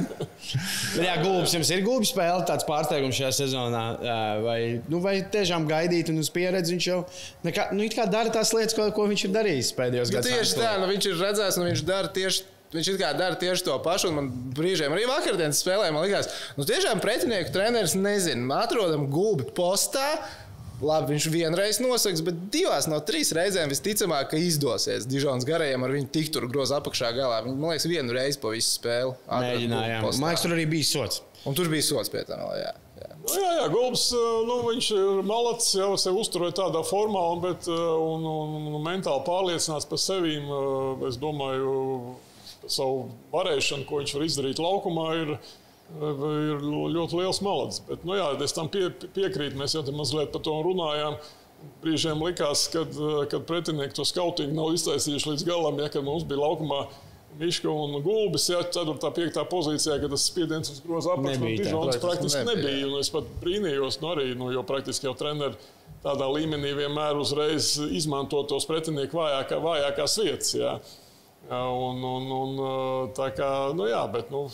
[0.97, 3.85] Jā, gulbis jums ir gulbis spēle, tāds pārsteigums šajā sezonā.
[4.41, 6.99] Vai, nu, vai tiešām gaidīt un uz pieredzi viņš jau
[7.45, 10.33] nekā, nu, it kā dara tās lietas, ko, ko viņš ir darījis pēdējos Nu, gados.
[10.33, 12.53] tieši tā, nu, viņš ir redzējis, un viņš dara tieši.
[12.73, 14.27] Viņš it kā dara tieši to pašu, un man
[14.57, 16.27] brīžiem arī vakardienas spēlē, man liekas,
[16.57, 18.63] nu, tiešām pretinieku treneris nezina.
[18.65, 20.17] Atrodam gulbi postā.
[20.77, 25.07] Labi, viņš vienreiz nosaks, bet divās no trīs reizēm visticamāk, ka izdosies.
[25.09, 27.39] Dižons garajiem ar viņu tik tur groza apakšā galā.
[27.47, 29.15] Viņi, man liekas, vienu reizi pa visu spēli.
[29.25, 30.05] Mēģinājām.
[30.19, 31.23] Man liekas, tur arī bija sots.
[31.49, 33.09] Un tur bija sots pie vēl, Jā, jā.
[33.23, 34.05] Nu, jā, jā Gulbs,
[34.47, 39.25] nu, viņš ir malacis, jau sev uzturēja tādā formā, un, bet, un, un, un mentāli
[39.25, 40.37] pārliecināts par sevi.
[41.09, 41.73] Es domāju,
[42.71, 45.33] savu varēšanu, ko viņš var izdarīt laukumā, ir,
[45.97, 47.81] ir ļoti liels malacis.
[47.87, 51.19] Bet, nu, jā, es tam pie, piekrītu, mēs jau te mazliet par to runājām.
[51.81, 52.93] Brīžiem likās, kad,
[53.31, 56.85] kad pretinieki to skautīgu nav iztaisījuši līdz galam, ja kad mums bija laukumā
[57.39, 58.89] Miška un Gulbis, ja 4.
[58.89, 59.41] un 5.
[59.51, 61.49] pozīcijā, kad tas spiediens uz groza apakšu no.
[61.59, 62.71] Dižonas praktiski Nebija.
[62.71, 62.87] nebija.
[62.89, 65.59] Un es pat brīnījos, nu arī, nu, jo praktiski jau treneri
[66.05, 70.53] tādā līmenī vienmēr uzreiz izmanto tos pretinieku vājākā, vājākās vietas.
[70.57, 70.77] Jā.
[71.47, 72.57] Jā, Un, un, un,
[73.15, 74.47] tā kā, nu jā, bet, nu,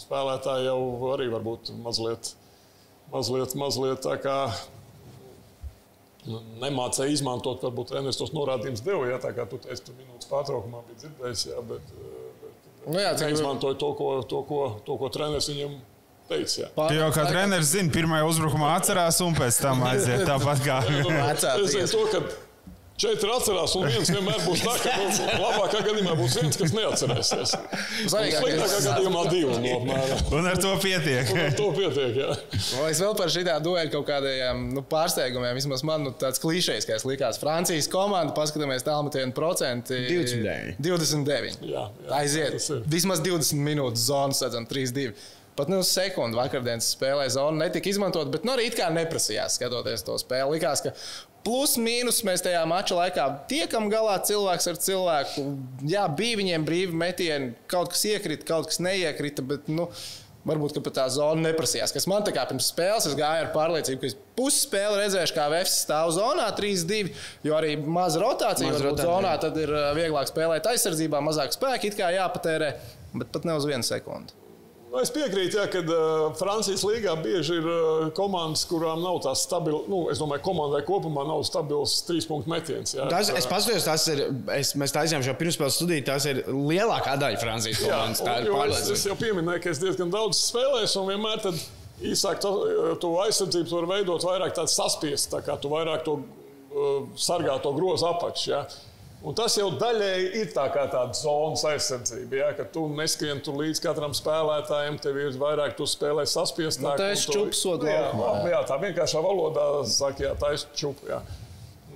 [0.00, 0.80] spēlētāji jau
[1.14, 2.34] arī varbūt mazliet,
[3.12, 4.36] mazliet, mazliet tā kā
[6.28, 9.08] nu, nemācīja izmantot, varbūt treneris tos norādījumus deva.
[9.08, 11.96] Jā, tā kā tu teici, tu minūtes pārtraukumā biji dzirdējis, jā, bet,
[12.42, 15.76] bet nu, jā, neizmantoja to, ko, to, ko, to, ko treneris viņam
[16.28, 16.70] teica.
[16.74, 20.80] Tu jau kā treneris zini, pirmajā uzbrukumā atcerās un pēc tam aiziet tāpat kā.
[22.12, 22.26] ka
[22.94, 25.08] Četri atcerās, un viens vienmēr būs tā, ka nu,
[25.42, 27.54] labākā gadījumā būs viens, kas neatcerēsies.
[28.12, 30.22] Sliktākā gadījumā divi no apmēram.
[30.38, 31.32] Un ar to pietiek.
[31.34, 32.30] Un ar to pietiek, jā.
[32.78, 35.58] O, es vēl par šitā dueļu kaut kādiem nu, pārsteigumiem.
[35.58, 37.42] Vismaz man nu, tāds klišejs, kas likās.
[37.42, 39.98] Francijas komanda, paskatāmies tālmetienu procenti.
[40.06, 40.78] 29.
[40.78, 41.66] 29.
[41.66, 42.62] Jā, jā, Aiziet.
[42.86, 45.10] Vismaz 20 minūtes zonas, redzam, 3-2.
[45.58, 50.02] Pat nu, sekundi vakardienas spēlē zonu netika izmantot, bet nu, arī it kā neprasījās skatoties
[50.06, 50.56] to spēli.
[50.56, 50.94] Likās, ka
[51.44, 55.46] plus mīnus mēs tajā mača laikā tiekam galā cilvēks ar cilvēku.
[55.88, 59.44] Jā, bija viņiem brīvi metieni, kaut kas iekrita, kaut kas neiekrita.
[59.46, 59.90] Bet, nu,
[60.44, 61.92] Varbūt pat tā zona neprasījās.
[61.94, 65.32] Kas man tā kā pirms spēles, es gāju ar pārliecību, ka es pusi spēli redzēšu,
[65.38, 67.14] kā VFS stāv zonā 3-2,
[67.48, 68.68] jo arī maza rotācija.
[68.68, 69.08] Maz rotācija.
[69.08, 72.74] zonā tad ir vieglāk spēlēt aizsardzībā, mazāk spēka, it kā jāpatērē,
[73.16, 74.36] bet pat ne uz vienu sekundi.
[74.94, 79.40] Nu, es piekrītu, ja, ka uh, Francijas līgā bieži ir uh, komandas, kurām nav tās
[79.42, 79.88] stabilas.
[79.90, 82.94] Nu, es domāju, komandai kopumā nav stabils trīs punktu metiens.
[82.94, 83.08] Ja.
[83.10, 84.22] Tas, es paskatījos, tas ir.
[84.54, 86.04] Es, mēs tā aizjām šo pirmspēles studiju.
[86.06, 88.22] Tas ir lielākā daļa Francijas komandas.
[88.22, 91.58] Jā, un, es, es jau pieminēju, ka es diezgan daudz spēlēju, un vienmēr tad
[92.14, 92.54] īsāk to,
[93.02, 97.74] to aizsardzību var veidot vairāk tādu saspiestu, tā kā tu vairāk to uh, sargā to
[97.74, 98.50] grozu apakšu.
[98.54, 98.62] Ja.
[99.24, 102.36] Un tas jau daļēji ir tā kā tāda zonas aizsardzība.
[102.42, 106.84] Ja, ka tu neskrien tu līdz katram spēlētājam, tev ir vairāk, tu spēlē saspiestāk.
[106.84, 107.86] Nu, tā ir čupsot.
[107.88, 111.00] Jā, jā, jā, tā vienkāršā valodā saka, jā, tā ir čup.
[111.08, 111.22] Jā.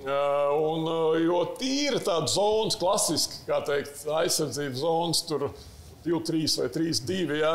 [0.09, 0.87] Un,
[1.21, 5.51] jo tīri tāda zonas, klasiski, kā teikt, aizsardzības zonas, tur
[6.07, 7.39] 2, 3 vai 3, 2.
[7.43, 7.53] Ja,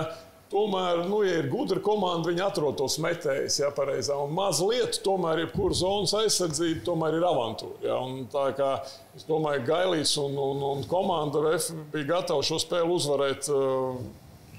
[0.52, 4.16] Tomēr, nu, ja ir gudra komanda, viņi atrod tos metējus, ja pareizā.
[4.20, 7.80] Un mazliet, tomēr, jebkura zonas aizsardzība, tomēr ir avantūra.
[7.83, 7.96] Ja?
[8.04, 8.74] Un tā kā
[9.16, 13.50] es domāju, Gailīts un, un, un komanda RF bija gatavi šo spēli uzvarēt.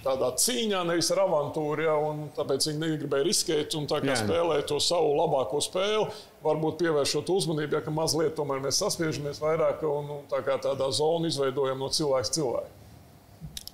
[0.06, 1.94] Tādā cīņā, nevis ar avantūru, ja,
[2.36, 6.06] tāpēc viņi negribēja riskēt un spēlēt to savu labāko spēli.
[6.46, 10.92] Varbūt pievēršot uzmanību, ja ka mazliet tomēr mēs saspiežamies vairāk un, un tā kā tādā
[10.94, 12.80] zonu izveidojam no cilvēka cilvēka.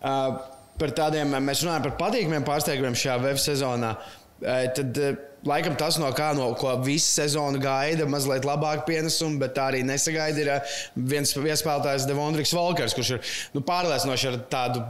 [0.02, 3.94] Uh par tādiem, mēs runājam par patīkamiem pārsteigumiem šajā web sezonā.
[4.42, 4.98] Tad
[5.48, 9.82] laikam tas, no kā no ko visu sezonu gaida, mazliet labāk pienesumu, bet tā arī
[9.86, 10.42] nesagaida.
[10.42, 10.76] Ir eh,
[11.12, 14.84] viens spēlētājs, Devondriks Volkers, kurš ir nu, pārliecinoši ar tādu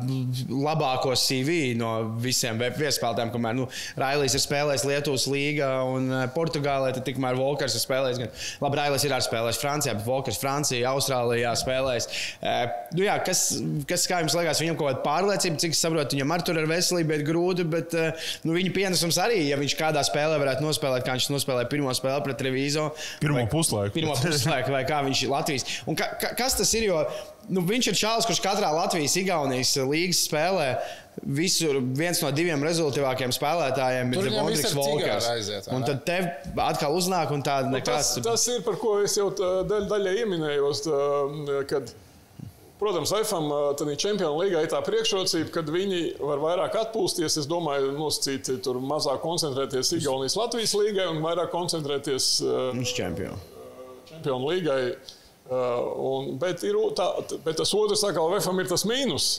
[0.51, 3.31] labāko CV no visiem viespēlētājiem.
[3.33, 3.67] Kamēr nu,
[3.99, 8.21] Railijas ir spēlējis Lietuvas līgā un eh, Portugālē, tad tikmēr Volkers ir spēlējis.
[8.25, 8.35] Gan,
[8.65, 12.09] labi, Railijas ir arī spēlējis Francijā, bet Volkers Francijā, Austrālijā spēlējis.
[12.41, 12.65] Uh,
[12.97, 13.45] nu, jā, kas,
[13.87, 16.69] kas kā jums liekas, viņam kaut kāda pārliecība, cik es saprotu, viņam ar tur ir
[16.69, 17.95] veselība, bet grūti, bet
[18.45, 22.25] nu, viņa pienesums arī, ja viņš kādā spēlē varētu nospēlēt, kā viņš nospēlēja pirmo spēli
[22.25, 22.89] pret Revīzo.
[23.21, 23.95] Pirmo puslaiku.
[23.99, 25.67] Pirmo puslaiku, vai kā viņš ir Latvijas.
[25.89, 26.89] Un ka, ka, kas tas ir?
[26.89, 27.05] Jo,
[27.53, 30.67] nu, viņš ir čāls, kurš katrā Latvijas, Igaunijas līgas spēlē.
[31.21, 35.27] Visur viens no diviem rezultātīvākajiem spēlētājiem Tur ir Montes Volkers.
[35.75, 36.29] Un tad tev
[36.63, 38.13] atkal uznāk un tāda nekas.
[38.15, 40.85] Tas, tas ir par ko es jau daļai daļa ieminējos,
[41.69, 41.91] kad
[42.81, 47.37] Protams, tādā Champions League ir tā priekšrocība, ka viņi var vairāk atpūsties.
[47.37, 54.97] Es domāju, nosacīt, tur mazāk koncentrēties Igaunijas Latvijas līgai un vairāk koncentrēties uz Champions League.
[55.51, 57.11] Un, bet, ir, tā,
[57.45, 59.31] bet tas otrs, kā FFM, ir tas mīnus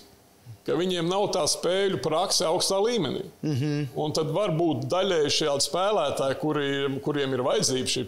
[0.67, 3.25] ka viņiem nav tā spēļu prakse augstā līmenī.
[3.43, 3.87] Mm -hmm.
[3.99, 6.69] Un tad var būt daļēji šādi spēlētāji, kuri,
[7.03, 8.05] kuriem ir vajadzīga šī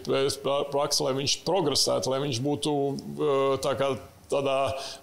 [0.71, 2.75] praksa, lai viņš progresētu, lai viņš būtu
[3.59, 3.89] kā
[4.31, 4.59] tādā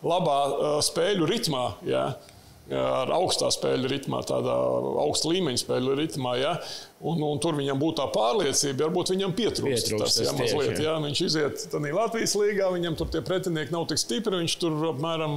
[0.06, 0.38] labā
[0.84, 1.66] spēļu ritmā.
[1.88, 2.12] Jā.
[2.72, 4.52] Ar augstā spēļu ritmā, tādā
[5.02, 6.36] augsta līmeņa spēļu ritmā.
[6.38, 6.52] Ja?
[7.02, 9.90] Un, un tur viņam būtu tā pārliecība, varbūt viņam pietrūkst.
[9.90, 10.94] pietrūkst tas, ja, mazliet, ja?
[11.02, 15.34] Viņš iziet Latvijas līgā, viņam tur tie pretinieki nav tik stipri, viņš tur apmēram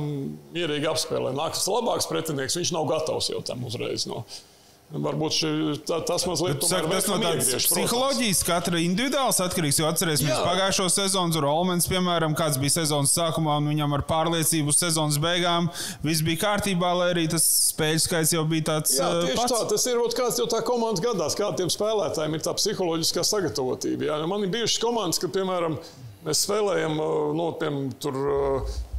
[0.55, 1.33] mierīgi apspēlē.
[1.35, 4.05] Nāks labāks pretinieks, viņš nav gatavs jau tam uzreiz.
[4.07, 4.21] No.
[4.93, 5.47] Varbūt ši,
[5.89, 9.79] tā, tas mazliet saka, tas no tādas psiholoģijas, katra individuāls atkarīgs.
[9.81, 14.75] Jo atcerēsimies pagājušo sezonu, tur Olmens, piemēram, kāds bija sezonas sākumā, un viņam ar pārliecību
[14.77, 15.71] sezonas beigām
[16.05, 18.93] viss bija kārtībā, lai arī tas spēļu skaits jau bija tāds.
[18.99, 19.57] Jā, tieši pats.
[19.57, 19.61] tā.
[19.73, 24.11] Tas ir kāds jau tā komandas gadās, kādiem spēlētājiem ir tā psiholoģiskā sagatavotība.
[24.11, 24.21] Jā.
[24.29, 25.81] Man ir bijušas komandas, ka, piemēram,
[26.29, 28.21] mēs spēlējam no, nu, piemēram, tur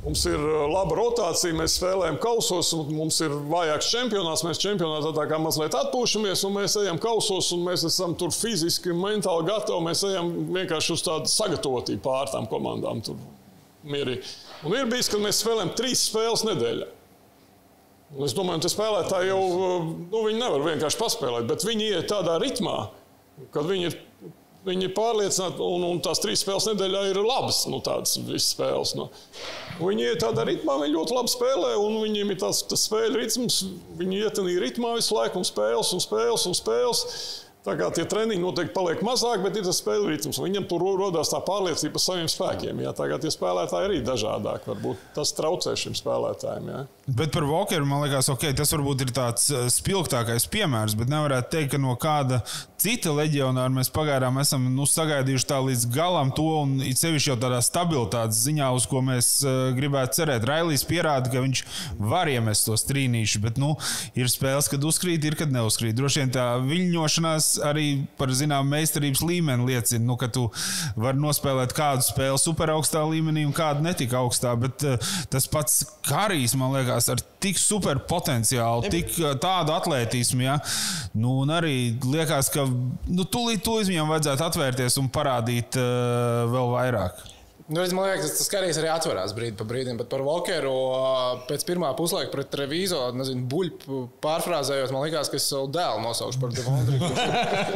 [0.06, 4.44] Mums ir uh, laba rotācija, mēs spēlējam kausos, un mums ir vājāks čempionāts.
[4.46, 8.94] Mēs čempionātā tā kā mazliet atpūšamies, un mēs ejam kausos, un mēs esam tur fiziski,
[8.94, 9.82] mentāli gatavi.
[9.88, 13.02] Mēs ejam vienkārši uz tādu sagatavotību pār tām komandām.
[13.02, 13.18] Tur
[13.90, 14.30] mierīgi.
[14.66, 16.92] Un ir bijis, ka mēs spēlējam trīs spēles nedēļā.
[18.22, 19.40] Es domāju, ka spēlētāji jau
[19.82, 22.76] nu, nevar vienkārši paspēlēt, bet viņi iet tādā ritmā,
[23.50, 23.98] kad viņi ir
[24.66, 27.62] Viņi ir pārliecināti, un, un tās trīs spēles nedēļā ir labas.
[27.70, 28.96] Nu, tādas visas spēles.
[28.98, 29.08] Nu.
[29.78, 33.60] Viņi ir tādā ritmā, viņi ļoti labi spēlē, un viņiem ir tas, tas spēļu ritms.
[34.00, 37.04] Viņi iet tādā ritmā visu laiku, un spēles, un spēles, un spēles.
[37.66, 40.38] Tā kā tie treniņi noteikti paliek mazāk, bet ir tas spēļu ritms.
[40.38, 42.82] Viņam tur rodas tā pārliecība par saviem spēkiem.
[42.84, 44.68] Jā, tagad tie spēlētāji arī dažādāk.
[44.70, 46.70] Varbūt tas traucē šiem spēlētājiem.
[46.70, 46.84] Jā.
[47.18, 51.52] Bet par Walkeru man liekas, okay, tas varbūt ir tāds eh, spilgtākais piemērs, bet nevarētu
[51.56, 52.38] teikt, ka no kāda
[52.86, 57.36] cita leģionāra mēs pagaidām esam nu, sagaidījuši tā līdz galam to, un it sevišķi jau
[57.42, 60.46] tādā stabilitātes ziņā, uz ko mēs uh, gribētu cerēt.
[60.46, 61.62] Railijs pierāda, ka viņš
[61.98, 63.72] var iemest tos trīnīšus, bet nu,
[64.14, 65.96] ir spēles, kad uzkrīt, ir kad neuzkrīt.
[65.98, 67.88] Droši vien tā viļņošanās arī
[68.20, 70.46] par zināmu meistarības līmeni liecina, nu, ka tu
[70.94, 74.54] vari nospēlēt kādu spēli superaugstā līmenī un kādu netika augstā.
[74.62, 80.46] Bet uh, tas pats Karijs, man liekas, ar tik super potenciālu, tik uh, tādu atletismu.
[80.46, 80.60] Ja?
[81.18, 82.68] Nu, un arī liekas, ka
[83.08, 87.24] nu, tūlīt to viņam vajadzētu atvērties un parādīt uh, vēl vairāk.
[87.66, 90.74] Nu, es domāju, ka tas karjeras arī atverās brīdi pa brīdim, bet par Walkeru
[91.48, 96.42] pēc pirmā puslaika pret revizoru, nezinu, buļbuļs pārfrāzējot, man liekas, ka es savu dēlu nosaukšu
[96.44, 97.00] par Devondru.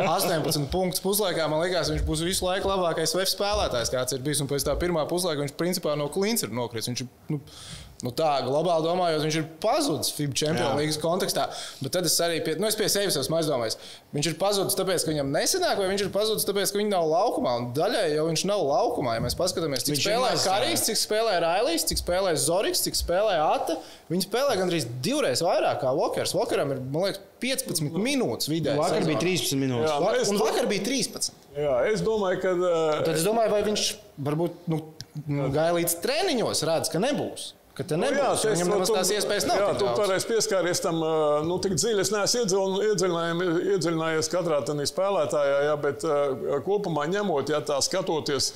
[0.04, 4.44] 18 punktus puslaikā, man liekas, viņš būs visu laiku labākais VF spēlētājs, kāds ir bijis.
[4.44, 6.92] Un pēc tā pirmā puslaika viņš principā no klints ir nokritis.
[6.92, 7.02] Viņš,
[7.34, 7.42] nu,
[8.00, 11.44] Nu tā, globāli domājot, viņš ir pazudis FIBA Champions League kontekstā.
[11.82, 13.76] Bet tad es arī pie, nu, es pie sevis esmu aizdomājis,
[14.16, 17.04] viņš ir pazudis tāpēc, ka viņam nesenāk, vai viņš ir pazudis tāpēc, ka viņš nav
[17.10, 17.52] laukumā.
[17.60, 19.18] Un daļai jau viņš nav laukumā.
[19.18, 23.36] Ja mēs paskatāmies, cik viņš spēlē Karijs, cik spēlē Railīs, cik spēlē Zorigs, cik spēlē
[23.44, 23.76] Ata,
[24.08, 26.32] viņi spēlē gandrīz divreiz vairāk kā Walkers.
[26.38, 28.80] Walkeram ir, man liekas, 15 minūtes vidēji.
[28.80, 29.92] Vakar bija 13 minūtes.
[29.92, 30.32] Jā, es...
[30.32, 31.30] Un vakar bija 13.
[31.56, 32.56] Jā, es domāju, ka.
[32.56, 32.98] Uh...
[33.04, 33.86] Tad es domāju, vai viņš
[34.28, 34.82] varbūt nu,
[35.54, 37.54] gāja līdz treniņos, redz, ka nebūs.
[37.80, 38.12] Ka te nebūs.
[38.12, 39.60] Nu, jā, es, Viņam nemaz tās iespējas nav.
[39.62, 41.00] Jā, tu toreiz pieskāries tam,
[41.48, 46.04] nu, tik dziļi es neesmu iedziļinājies katrā tādā spēlētājā, jā, bet
[46.66, 48.50] kopumā ņemot, ja tā skatoties,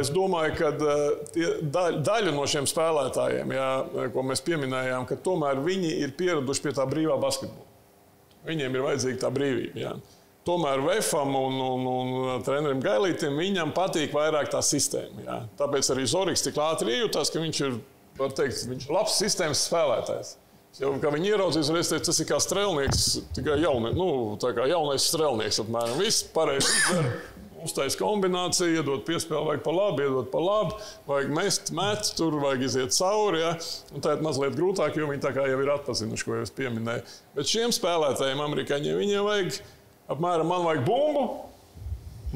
[0.00, 3.70] es domāju, ka daļ, daļa no šiem spēlētājiem, jā,
[4.14, 7.68] ko mēs pieminējām, ka tomēr viņi ir pieraduši pie tā brīvā basketbola.
[8.46, 9.82] Viņiem ir vajadzīga tā brīvība.
[9.82, 9.92] Jā.
[10.46, 15.24] Tomēr Vēfam un, un, un trenerim Gailītam patīk vairāk tā sistēma.
[15.26, 15.38] Jā.
[15.58, 17.80] Tāpēc arī Zorgs tik ātri iejutās, ka viņš ir
[18.18, 20.34] var teikt, viņš ir labs sistēmas spēlētājs.
[20.76, 23.04] Jau, kā viņi ieraudzīs, reiz teica, tas ir kā strēlnieks,
[23.36, 25.62] tikai jauni, nu, kā jaunais strēlnieks.
[25.62, 25.96] Apmēram.
[26.02, 27.14] Viss pareizi izdara.
[27.66, 30.76] Uztaisīt kombināciju, iedot piespēli, vajag pa labi, iedot pa labi,
[31.08, 33.40] vajag mest, met, tur vajag iziet cauri.
[33.40, 33.54] Ja?
[33.96, 36.52] Un tā ir mazliet grūtāk, jo viņi tā kā jau ir atpazinuši, ko jau es
[36.54, 37.16] pieminēju.
[37.38, 39.58] Bet šiem spēlētājiem, amerikāņiem, viņiem vajag
[40.12, 41.24] apmēram, man vajag bumbu,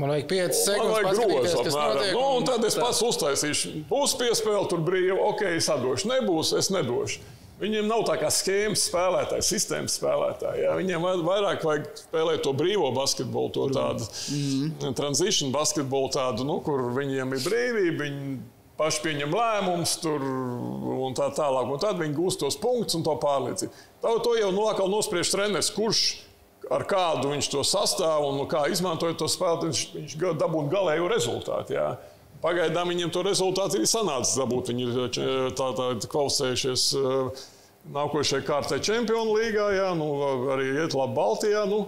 [0.01, 2.15] Man vajag 5 sekundes, grozu, kas notiek.
[2.17, 3.73] Nu, un tad es pats uztaisīšu.
[3.91, 6.09] Būs piespēle, tur brīvi, ok, es atdošu.
[6.15, 7.21] Nebūs, es nedošu.
[7.61, 10.63] Viņiem nav tā kā schēmas spēlētāji, sistēmas spēlētāji.
[10.65, 10.77] Jā.
[10.79, 14.95] Viņiem vairāk vajag spēlēt to brīvo basketbolu, to tādu mm -hmm.
[14.97, 18.07] transition basketbolu, tādu, nu, kur viņiem ir brīvība.
[18.07, 18.39] Viņi
[18.81, 21.69] paši pieņem lēmumus, tur un tā tālāk.
[21.69, 23.73] Un tad viņi gūst tos punktus un to pārliecību.
[24.01, 26.30] To jau nokal nospriež treneris, kurš
[26.70, 31.74] ar kādu viņš to sastāv un kā izmantojot to spēli, viņš, viņš dabūtu galējo rezultātu.
[31.76, 31.88] Jā.
[32.40, 34.70] Pagaidām viņiem to rezultātu ir sanācis dabūt.
[34.72, 35.16] Viņi ir
[35.59, 36.87] tā, tā, kvalificējušies
[37.90, 40.09] nākošajai kārtai Čempionu līgā, jā, nu,
[40.54, 41.66] arī iet labi Baltijā.
[41.68, 41.83] Nu,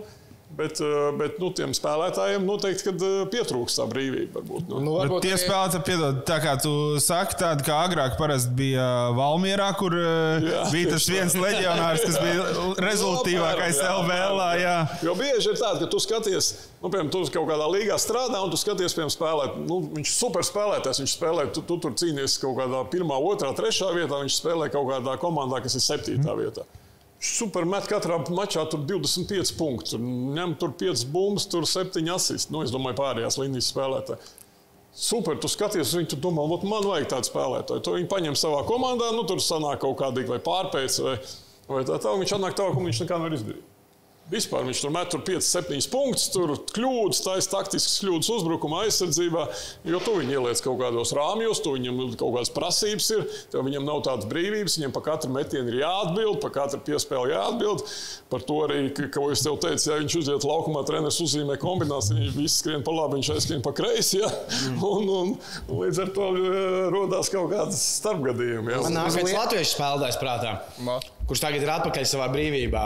[0.56, 0.86] Bet, eh,
[1.16, 4.42] bet nu, tiem spēlētājiem noteikti eh, pietrūkst tā brīvība.
[4.42, 4.80] Varbūt, nu.
[4.84, 8.18] Nu, varbūt tie spēlētāji, piedod, tā kā tu saki, tāda kā agrāk
[8.52, 8.84] bija
[9.16, 12.44] Valmjerā, kur eh, jā, bija tas viens leģionārs, kas bija
[12.88, 14.42] rezultātīvākais LVL.
[14.60, 14.76] Jā.
[15.08, 18.52] Jo bieži ir tā, ka tu skaties, nu, piemēram, tu kaut kādā līgā strādā un
[18.52, 19.56] tu skaties, piemēram, spēlēt.
[19.64, 23.56] Nu, viņš ir super spēlētājs, viņš spēlē, tu, tu tur cīnies kaut kādā pirmā, otrā,
[23.56, 26.44] trešā vietā, viņš spēlē kaut kādā komandā, kas ir septītā mm.
[26.44, 26.68] vietā.
[27.22, 29.94] Supermet katrā mačā tur 25 punktus.
[29.98, 32.50] Ņem tur 5 bumbas, tur 7 asist.
[32.50, 34.32] Nu, es domāju, pārējās līnijas spēlētāji.
[34.92, 37.84] Super, tu skaties, viņi tur domā, man vajag tādu spēlētāju.
[37.86, 41.14] To viņi paņem savā komandā, nu tur sanāk kaut kādīgi vai pārpēc, vai,
[41.70, 42.24] vai tā tālāk.
[42.24, 43.71] Viņš atnāk tālāk, un viņš nekā nevar izdarīt.
[44.32, 49.44] Vispār viņš tur met tur 5, 7 punktus, tur kļūdas, taisa taktiskas kļūdas uzbrukuma aizsardzībā,
[49.88, 53.84] jo tu viņu ieliec kaut kādos rāmjos, tu viņam kaut kādas prasības ir, tev viņam
[53.88, 57.84] nav tādas brīvības, viņam par katru metienu ir jāatbild, par katru piespēli jāatbild.
[58.32, 58.80] Par to arī,
[59.12, 62.94] ko es tev teicu, ja viņš uziet laukumā, treneris uzzīmē kombināciju, viņš viss skrien pa
[62.96, 64.30] labi, viņš aizskrien pa kreisi, ja?
[64.32, 64.78] mm.
[64.88, 65.34] un, un,
[65.68, 68.78] un līdz ar to eh, rodās kaut kādas starpgadījumi.
[68.86, 70.56] Man nāk viens latviešu spēlētājs prātā.
[70.86, 71.02] Ma.
[71.28, 72.82] Kurš tagad ir atpakaļ savā brīvībā.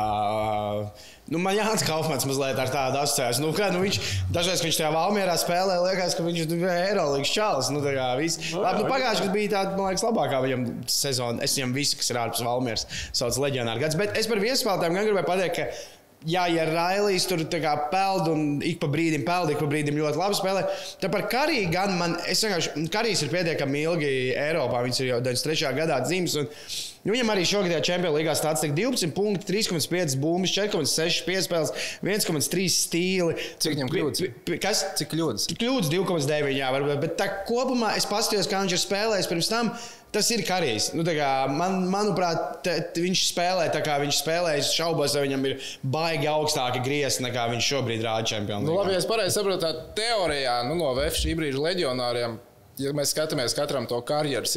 [1.27, 3.43] Nu, man Jānis Kaufmans mazliet ar tādu asociāciju.
[3.43, 3.97] Nu, kā, nu, viņš
[4.31, 7.71] dažreiz, kad viņš tajā Valmjerā spēlē, liekas, ka viņš ir Eirolandes čalis.
[7.75, 7.83] Nu.
[7.83, 11.43] Labi, nu, pagājušajā gadā bija tāda, man liekas, labākā viņam sezona.
[11.43, 13.99] Es viņam visu, kas ir ārpus Valmjeras, sauc leģionāru gads.
[13.99, 15.96] Bet es par viespēlētājiem gan gribēju pateikt, ka
[16.27, 20.39] Jā, ja Railijs tur peld un ik pa brīdim peld, ik pa brīdim ļoti labi
[20.39, 20.65] spēlē.
[20.99, 25.23] Tad par Kariju gan man, es vienkārši, Karijs ir pietiekami ilgi Eiropā, viņš ir jau
[25.23, 25.73] 93.
[25.79, 26.39] gadā dzimis.
[26.43, 26.51] Un,
[27.07, 31.71] Nu, viņam arī šogad Champions League stāsts 12 punkti, 3,5 bumbas, 4,6 piespēles,
[32.03, 33.37] 1,3 stīli.
[33.63, 34.25] Cik viņam kļūdas?
[34.65, 34.81] Kas?
[34.99, 35.47] Cik kļūdas?
[35.55, 36.51] Kļūdas 2,9.
[36.57, 36.99] Jā, varbūt.
[37.05, 39.71] Bet tā kopumā es paskatījos, kā viņš ir spēlējis pirms tam.
[40.15, 40.91] Tas ir karjeras.
[40.97, 44.63] Nu, kā, man, manuprāt, te, te viņš spēlē tā, kā viņš spēlēja.
[44.63, 45.57] Es šaubos, vai viņam ir
[45.97, 48.65] baigi augstāki griezti nekā viņš šobrīd rāda čempionā.
[48.65, 52.39] Nu, labi, ja es pareizi saprotu, tā teorijā nu, no VF šī brīža leģionāriem
[52.81, 54.57] ja mēs skatāmies katram to karjeras,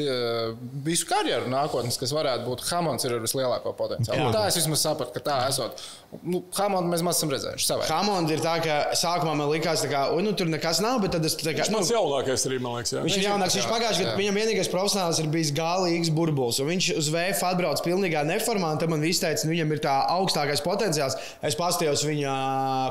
[0.86, 4.28] visu karjeru nākotnes, kas varētu būt, Hamons ir ar vislielāko potenciālu.
[4.28, 4.34] Jā.
[4.36, 5.84] Tā es vismaz sapratu, ka tā esot.
[6.26, 7.66] Nu, Hamondu mēs maz esam redzējuši.
[7.70, 7.88] Savai.
[7.90, 11.38] Hamondu ir tā, ka sākumā man likās, ka nu, tur nekas nav, bet tad es
[11.38, 11.68] tā kā.
[11.68, 12.96] Viņš nu, jaunākais arī, man liekas.
[12.96, 13.04] Jā.
[13.06, 13.58] Viņš ir jaunāks.
[13.60, 16.62] Viņš pagājušajā gadā viņam vienīgais profesionāls ir bijis galīgs burbulis.
[16.66, 19.96] Viņš uz VF atbrauc pilnīgā neformā, un tad man viss teica, nu, viņam ir tā
[20.16, 21.18] augstākais potenciāls.
[21.46, 22.34] Es paskatījos viņa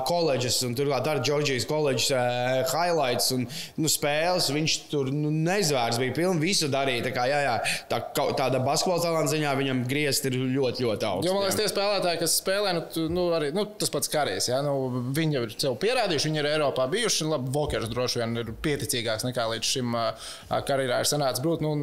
[0.08, 3.48] koledžas, un turklāt ar Džordžijas koledžas highlights un
[3.82, 4.52] nu, spēles.
[4.54, 7.04] Viņš tur nu, nezvērts, bija pilns visu darīt.
[7.06, 7.54] Tā kā, jā, jā,
[7.90, 8.00] tā,
[8.38, 11.28] tāda basketbola talanta ziņā viņam griezt ir ļoti, ļoti augsts.
[11.28, 14.48] Jo man liekas, tie spēlētāji, kas spēlē, nu, tu, nu, arī, nu, tas pats karjeras.
[14.50, 14.60] Ja?
[14.64, 17.28] Nu, viņi jau ir sev pierādījuši, viņi ir Eiropā bijuši.
[17.28, 19.98] Labi, Vokers droši vien ir pieticīgāks nekā līdz šim
[20.68, 21.64] karjerā ir sanācis būt.
[21.64, 21.74] Nu,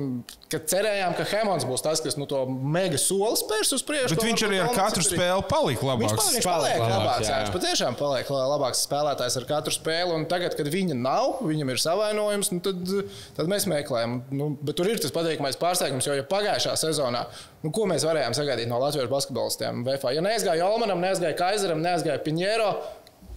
[0.51, 4.15] kad cerējām, ka Hemons būs tas, kas nu, to mega soli spērs uz priekšu.
[4.15, 5.11] Bet viņš arī ar katru arī...
[5.11, 6.15] spēli palika labāks.
[6.15, 6.95] Viņš, viņš paliek labāks.
[6.95, 7.33] labāks jā.
[7.33, 7.39] Jā.
[7.43, 10.15] Viņš patiešām paliek labāks spēlētājs ar katru spēli.
[10.15, 12.95] Un tagad, kad viņa nav, viņam ir savainojums, nu, tad,
[13.37, 14.19] tad mēs meklējam.
[14.35, 17.25] Nu, bet tur ir tas patīkamais pārsteigums, jo ja pagājušā sezonā,
[17.63, 19.85] nu, ko mēs varējām sagaidīt no Latvijas basketbolistiem?
[19.85, 22.69] Ja neaizgāja Olmanam, neaizgāja Kaiseram, neaizgāja Piņēro,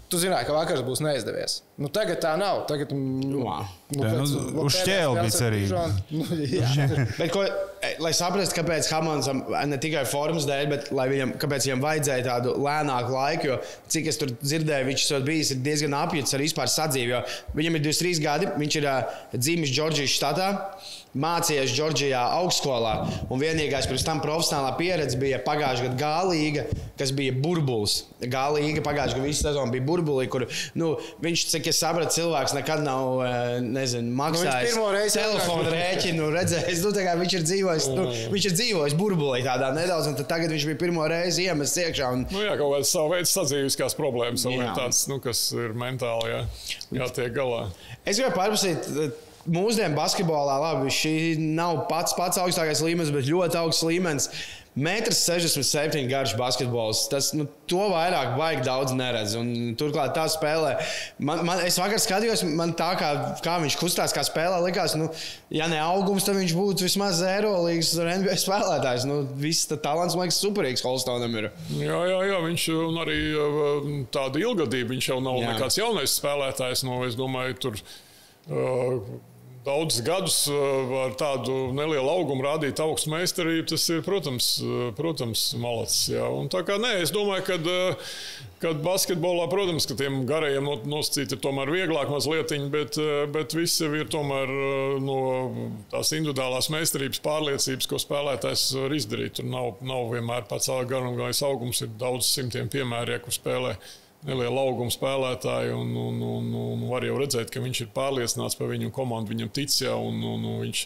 [0.09, 1.59] Tu zināji, ka vakars būs neizdevies.
[1.77, 2.63] Nu, tagad tā nav.
[2.71, 3.67] Tagad, wow.
[3.97, 5.61] Nu, jā, pēc, nu, uz šķēlbis arī.
[6.13, 6.27] Nu,
[7.21, 11.85] bet, ko, e, lai saprastu, kāpēc Hamonsam ne tikai formas dēļ, bet viņam, kāpēc viņam
[11.87, 13.59] vajadzēja tādu lēnāku laiku, jo
[13.95, 17.23] cik es tur dzirdēju, viņš ir bijis diezgan apjuts ar vispār sadzīvi.
[17.57, 20.53] Viņam ir 23 gadi, viņš ir uh, dzimis Džordžijas štatā
[21.17, 22.93] mācījies Džordžijā augstskolā.
[23.33, 26.65] Un vienīgais pirms tam profesionālā pieredze bija pagājušā gada gālīga,
[27.01, 28.03] kas bija burbulis.
[28.21, 30.47] Gālīga pagājušā gada visu sezonu bija burbulī, kur
[30.79, 30.93] nu,
[31.25, 36.83] viņš, cik es sapratu, cilvēks nekad nav eh, nezinu, maksājis nu, telefonu rēķinu, redzējis.
[36.85, 40.81] Nu, viņš ir dzīvojis, nu, viņš ir dzīvojis burbulī tādā nedaudz, un tagad viņš bija
[40.83, 42.11] pirmo reizi iemests iekšā.
[42.17, 42.27] Un...
[42.33, 44.45] Nu, jā, kaut kādas savu veidu sadzīviskās problēmas,
[44.77, 46.43] tāds, nu, kas ir mentāli jā,
[47.03, 47.65] jātiek galā.
[48.05, 48.93] Es gribēju pārprasīt
[49.49, 51.15] mūsdienu basketbolā, labi, šī
[51.57, 54.29] nav pats pats augstākais līmenis, bet ļoti augsts līmenis.
[54.79, 57.07] 1,67 m garš basketbols.
[57.11, 59.35] Tas nu, to vairāk baigi daudz neredz.
[59.39, 60.77] Un, turklāt tā spēlē.
[61.19, 63.11] Man, man, es vakar skatījos, man tā kā,
[63.45, 65.09] kā viņš kustās, kā spēlē, likās, nu,
[65.55, 69.07] ja ne augums, tad viņš būtu vismaz Eirolandes NBA spēlētājs.
[69.09, 71.51] Nu, viss tas talants, man liekas, superīgs Holstonam ir.
[71.81, 72.69] Jā, jā, jā, viņš
[73.07, 73.19] arī
[74.15, 75.55] tāda ilgadība, viņš jau nav jā.
[75.55, 76.87] nekāds jaunais spēlētājs.
[76.87, 77.83] No, es domāju, tur.
[78.49, 79.03] Uh,
[79.65, 85.51] daudzus gadus eh, ar tādu nelielu augumu rādīt augstu meistarību, tas ir, protams, eh, protams
[85.61, 86.13] malacis.
[86.53, 87.59] Tā kā nē, es domāju, ka.
[87.59, 88.13] Eh,
[88.59, 92.97] kad basketbolā, protams, ka tiem garajiem nosacīt ir tomēr vieglāk mazliet, bet,
[93.31, 94.51] bet viss jau ir tomēr
[94.99, 95.21] no
[95.93, 99.37] tās individuālās meistarības pārliecības, ko spēlētājs var izdarīt.
[99.39, 103.77] Tur nav, nav vienmēr pats garumgājis augums, ir daudz simtiem piemēru, kur spēlē
[104.27, 105.75] neliela auguma spēlētāji.
[105.77, 109.53] Un, un, un, un var jau redzēt, ka viņš ir pārliecināts par viņu komandu, viņam
[109.55, 109.75] tic.
[109.85, 110.85] Ja, un, un, un viņš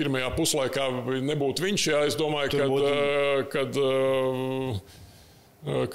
[0.00, 0.88] pirmajā puslaikā
[1.26, 1.86] nebūtu viņš.
[1.90, 2.82] Ja, es domāju, kad, būt...
[3.52, 3.78] kad,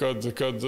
[0.00, 0.66] kad, kad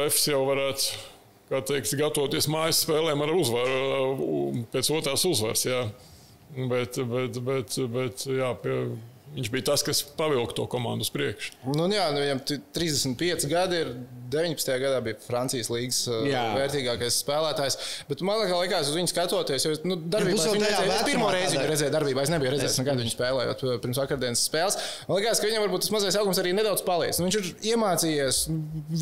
[0.00, 1.04] Vēfs jau varētu.
[1.46, 5.62] Kā teikt, gatavoties mājas spēlēm ar uzvaru, pēc otrās uzvaras.
[5.62, 5.84] Jā.
[6.56, 8.74] Bet, bet, bet, bet jā, pie,
[9.36, 11.52] viņš bija tas, kas pavilka to komandu uz priekšu.
[11.68, 12.40] Nu, jā, nu, viņam
[12.76, 13.92] 35 gadi ir
[14.32, 14.70] 19.
[14.82, 16.24] gadā bija Francijas līngas uh,
[16.56, 17.76] vērtīgākais spēlētājs.
[18.08, 21.94] Bet man liekas, uz viņu skatoties, jo nu, darbībā ja, redzēju, pirmo reizi viņu redzēju
[21.94, 22.24] darbībā.
[22.24, 24.78] Es nebiju redzējis nekad viņu spēlējot uh, pirms vakardienas spēles.
[25.10, 27.20] Man liekas, ka viņam varbūt tas mazais augums arī nedaudz paliec.
[27.20, 28.42] Nu, viņš ir iemācījies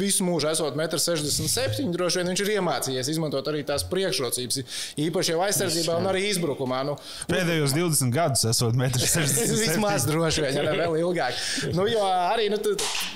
[0.02, 1.94] visu mūžu, esot 1,67 m.
[1.94, 4.60] Droši vien viņš ir iemācījies izmantot arī tās priekšrocības,
[5.06, 6.82] īpaši jau aizsardzībā un arī izbrukumā.
[6.88, 6.98] Nu,
[7.30, 9.88] Pēdējos 20 gadus esot 1,67 m.
[10.24, 11.40] Droši vien, ja ne vēl ilgāk.
[11.76, 12.58] Nu, jo arī nu,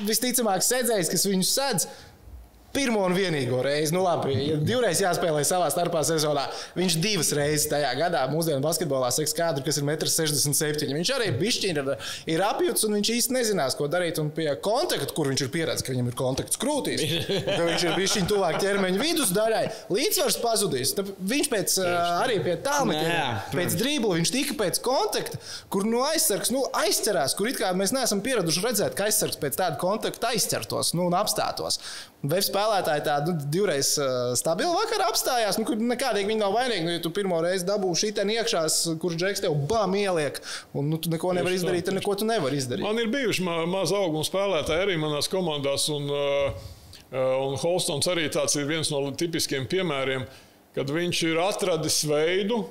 [0.09, 1.89] visticamāk, sēdzējs, kas viņu sedz,
[2.75, 3.95] pirmo un vienīgo reizi.
[3.95, 6.45] Nu, labi, ja divreiz jāspēlē savā starpā sezonā.
[6.77, 10.99] Viņš divas reizes tajā gadā mūsdienu basketbolā seks kādru, kas ir 1,67 m.
[10.99, 11.91] Viņš arī bišķiņ ir,
[12.35, 14.21] ir apjūts un viņš īsti nezinās, ko darīt.
[14.21, 17.05] Un pie kontakta, kur viņš ir pieredzējis, ka viņam ir kontakts krūtīs,
[17.47, 19.65] ka viņš ir bišķiņ tuvāk ķermeņa vidusdaļai,
[19.95, 20.95] līdzsvars pazudīs.
[20.99, 21.79] Tad viņš pēc,
[22.19, 25.41] arī pie tālmetiem, pēc drībla, viņš tika pēc kontakta,
[25.73, 29.59] kur no aizsargs nu, aizķerās, kur it kā mēs neesam pieraduši redzēt, ka aizsargs pēc
[29.61, 31.81] tāda kontakta aizķertos nu, un apstātos.
[32.19, 35.59] Web spēlētāji tādu nu, divreiz uh, stabilu vakaru apstājās.
[35.59, 36.85] Nu, kur nekādīgi viņi nav vainīgi.
[36.85, 38.65] Nu, ja tu pirmo reizi dabūji šī iekšā,
[39.01, 40.41] kurš džeks tev bam ieliek,
[40.77, 42.85] un nu, tu neko nevari izdarīt, tad neko tu nevari izdarīt.
[42.85, 45.89] Man ir bijuši ma maza auguma spēlētāji arī manās komandās.
[45.95, 46.69] Un, uh,
[47.17, 50.27] un Holstons arī tāds ir viens no tipiskiem piemēriem,
[50.77, 52.67] kad viņš ir atradis veidu,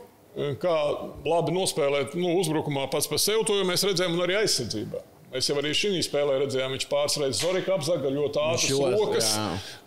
[0.62, 0.78] kā
[1.26, 3.42] labi nospēlēt nu, uzbrukumā pats par sevi.
[3.50, 5.02] To mēs redzējām arī aizsardzībā.
[5.28, 9.32] Mēs jau arī šī spēlē redzējām, viņš pāris reizes Zorika apzaga ļoti ātras rokas,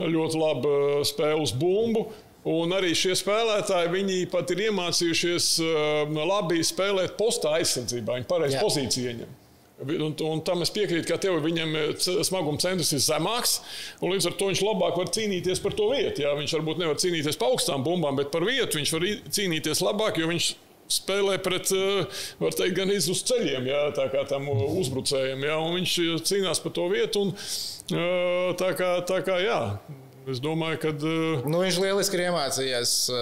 [0.01, 2.11] ļoti labu uh, spēli uz bumbu.
[2.51, 8.17] Un arī šie spēlētāji, viņi pat ir iemācījušies uh, labi spēlēt postā aizsardzībā.
[8.17, 9.37] Viņi pareizi pozīciju ieņem.
[9.81, 13.59] Un, un tam es piekrītu, ka tev viņam uh, smaguma centrs ir zemāks,
[14.01, 16.25] un līdz ar to viņš labāk var cīnīties par to vietu.
[16.27, 20.21] Jā, viņš varbūt nevar cīnīties par augstām bumbām, bet par vietu viņš var cīnīties labāk,
[20.21, 20.53] jo viņš
[20.91, 25.47] spēlē pret, eh, var teikt, gan iz uz ceļiem, jā, tā kā tam uzbrucējiem.
[25.47, 27.27] Jā, viņš cīnās par to vietu.
[27.27, 29.61] Un, eh, tā kā, tā kā jā,
[30.31, 30.93] Es domāju, ka.
[30.97, 31.45] Uh...
[31.51, 33.21] Nu, viņš lieliski ir iemācījies, uh,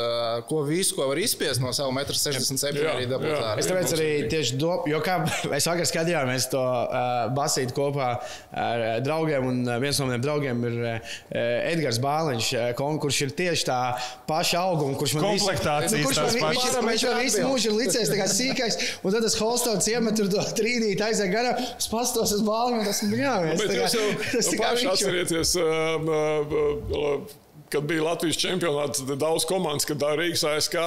[0.48, 3.36] ko visu, ko var izspiest no sava 1,67 m arī dabūt.
[3.62, 5.18] Es tāpēc arī tieši domāju, jo kā
[5.52, 8.10] mēs vakar skatījāmies to uh, basītu kopā
[8.52, 13.34] ar uh, draugiem, un viens no maniem draugiem ir uh, Edgars Bāliņš, uh, kurš ir
[13.38, 13.80] tieši tā
[14.28, 17.76] paša auguma, kurš man komplektācijas nu, kurš man, viņš, viņš, viņš man visu mūžu ir
[17.78, 21.88] licies tā kā sīkais, un tad tas Holstons iemet tur to trīnīt aiziet garām, es
[21.90, 23.62] pastos uz Bāliņu, un tas ir bļāmies.
[23.62, 26.97] Bet jūs jau, tas nu, paši atcerieties, uh, uh,
[27.72, 30.78] kad bija Latvijas čempionāts, tad daudz komandas, kad Rīgas ASK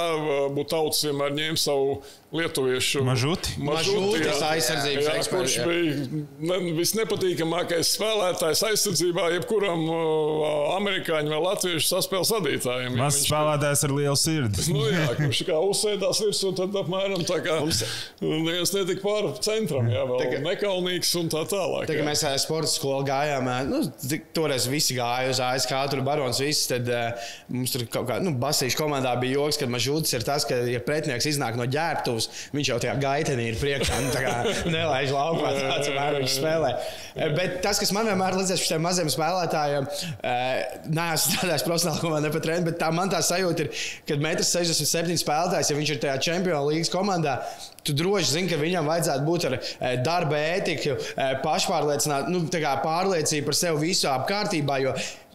[0.56, 2.00] būtu tauts vienmēr ņēma savu
[2.32, 3.54] lietuviešu mažuti.
[3.60, 5.42] Mažuti, tas aizsardzības jā, eksperts.
[5.42, 5.64] Kurš jā.
[5.68, 10.46] bija ne, visnepatīkamākais spēlētājs aizsardzībā jebkuram uh,
[10.78, 12.96] amerikāņu vai latviešu saspēles vadītājiem.
[12.96, 14.64] Mazs ja spēlētājs ar lielu sirdi.
[14.72, 17.82] nu, jā, kurš kā uzsēdās virsū, tad apmēram tā kā Mums...
[18.22, 21.88] neviens netika pāri centram, jā, vēl tā, nekaunīgs un tā tālāk.
[21.90, 23.82] Tā, mēs sporta skolu gājām, nu,
[24.32, 28.32] toreiz visi gāja uz ASK, tur barons viss, tad uh, mums tur kaut kā, nu,
[28.40, 32.50] basīšu komandā bija joks, ka mažūtis ir tas, ka, ja pretinieks iznāk no ģērbtuves, gatavs.
[32.52, 33.98] Viņš jau tajā gaitenī ir priekšā.
[34.02, 36.72] Nu, nelaiž laukā, tāds vienmēr viņš spēlē.
[37.36, 39.88] Bet tas, kas man vienmēr liekas, šiem maziem spēlētājiem,
[40.22, 44.22] eh, neesmu strādājis profesionāli komandā, ne pat treniņā, bet tā man tā sajūta ir, kad
[44.22, 47.40] 1,67 spēlētājs, ja viņš ir tajā Champions League komandā,
[47.82, 52.46] Tu droši zini, ka viņam vajadzētu būt ar eh, darba ētiku, eh, pašpārliecinātību, nu,
[52.84, 54.76] pārliecību par sevi visā apkārtībā.
[54.84, 54.92] Jo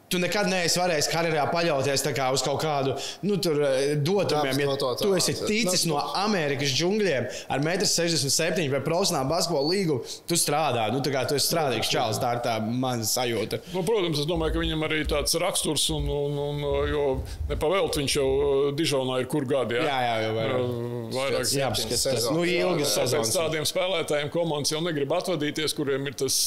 [0.07, 2.93] Tu nekad neesi varējis karjerā paļauties uz kaut kādu
[3.27, 4.61] nu, eh, dotumiem.
[4.61, 9.97] Ja to, tu esi ticis no Amerikas džungļiem ar 1,67 m vai profesionālu basketbolu līgu,
[10.27, 10.85] tu strādā.
[10.93, 13.59] Nu, tu esi strādīgs čāls, tā ir tā mana sajūta.
[13.73, 17.03] Nu, protams, es domāju, ka viņam arī tāds raksturs, un, un, un jo
[17.51, 19.75] nepavēlt viņš jau eh, Dižonā ir kur gadi.
[19.75, 20.71] Jā, jā, jā jau vairāk.
[21.17, 23.35] vairāk jā, tas nu, ilgas sezonas.
[23.35, 26.39] Tādiem spēlētājiem komandas jau negrib atvadīties, kuriem ir tas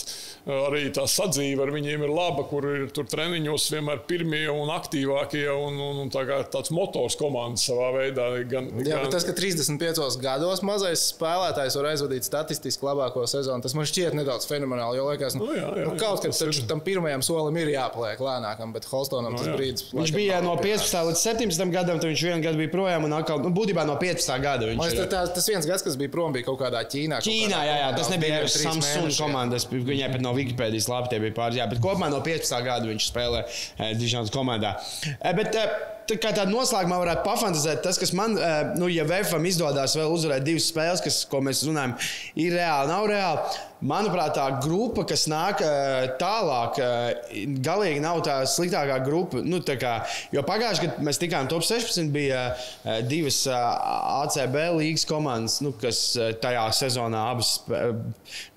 [0.49, 4.71] arī tā sadzīve ar viņiem ir laba, kur ir tur treniņi viņos vienmēr pirmie un
[4.73, 6.23] aktīvākie un, un, un tā
[6.53, 8.29] tāds motors komandas savā veidā.
[8.51, 9.11] Gan, Jā, gan...
[9.13, 14.47] tas, ka 35 gados mazais spēlētājs var aizvadīt statistiski labāko sezonu, tas man šķiet nedaudz
[14.51, 15.01] fenomenāli.
[15.01, 16.63] Jo liekas, nu, nu, jā, jā, nu, kaut kad ir...
[16.71, 19.89] tam pirmajam solim ir jāpaliek lēnākam, bet Holstonam nu tas brīdis.
[19.95, 23.43] Viņš bija no 15 līdz 17 gadam, tad viņš vienu gadu bija projām un atkal,
[23.43, 24.71] nu, būtībā no 15 gada.
[24.71, 27.21] Viņš, Man, tā, tas viens gads, kas bija prom, bija kaut kādā Ķīnā.
[27.25, 29.67] Ķīnā, jā, jā, tas nebija Samsung komandas.
[29.71, 33.09] Viņai pat no Wikipēdijas labi tie bija pāris, jā, bet kopumā no 15 gada viņš
[33.49, 34.75] spēlē Eh, Dižānas komandā.
[35.21, 35.69] Eh, bet, eh,
[36.11, 38.37] tā kā tāda noslēgumā varētu pafantazēt, tas, kas man,
[38.79, 41.97] nu, ja VFam izdodas vēl uzvarēt divas spēles, kas, ko mēs runājam,
[42.35, 43.67] ir reāli, nav reāli.
[43.81, 45.63] Manuprāt, tā grupa, kas nāk
[46.21, 46.77] tālāk,
[47.65, 49.41] galīgi nav tā sliktākā grupa.
[49.41, 49.95] Nu, tā kā,
[50.35, 52.43] jo pagājušajā gadā mēs tikām top 16, bija
[53.09, 56.03] divas ACB līnijas komandas, nu, kas
[56.43, 57.55] tajā sezonā abas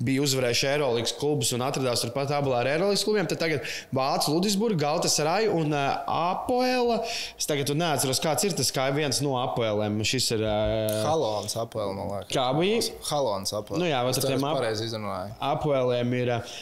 [0.03, 3.29] bija uzvarējušas Eirolandes klubus un atradās turpat abā ar Eirolandes klubiem.
[3.31, 3.63] Tad tagad
[3.95, 6.99] Vācija, Ludisburga, Galtasaray un Apoela.
[7.43, 9.97] Es tagad neatceros, kāds ir tas, kā viens no apēlēm.
[10.07, 12.31] Šis ir uh, Halons apēle, man liekas.
[12.31, 12.79] Kā bija?
[13.09, 13.81] Halons apēle.
[13.83, 15.33] Nu, jā, tas ir pareizi izrunājums runāja.
[15.51, 16.53] Apvēlēm ir eh,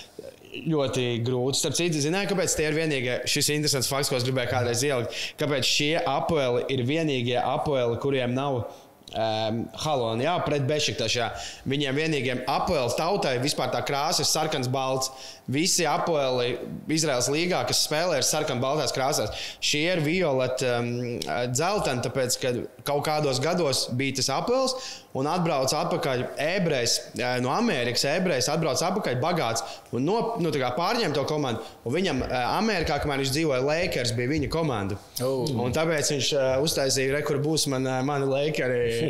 [0.71, 1.59] ļoti grūti.
[1.61, 4.84] Starp citu, zināju, kāpēc tie ir vienīgie, šis ir interesants fakts, ko es gribēju kādreiz
[4.88, 5.19] ielikt.
[5.39, 8.63] Kāpēc šie apēli ir vienīgie apēli, kuriem nav
[9.12, 11.26] Um, Halonā, jā, pret Bešiktašā.
[11.68, 15.12] Viņiem vienīgiem apēles tautai vispār tā krāsa ir sarkans, balts.
[15.51, 16.53] Visi apēli
[16.95, 21.20] Izraels līgā, kas spēlē ar sarkanu, baltās krāsās, šie ir violeti, um,
[21.51, 22.53] dzelteni, tāpēc, ka
[22.88, 24.78] kaut kādos gados bija tas apēls
[25.18, 26.95] un atbrauc atpakaļ ebrejs
[27.43, 28.05] no Amerikas.
[28.07, 31.66] Ebrejs atbrauc atpakaļ bagāts un no, nu, pārņēma to komandu.
[31.84, 34.99] Un viņam Amerikā, kamēr viņš dzīvoja, Lakers bija viņa komanda.
[35.20, 35.49] Oh.
[35.66, 39.01] Un tāpēc viņš uh, uztaisīja, re, kur būs man, mani Lakeri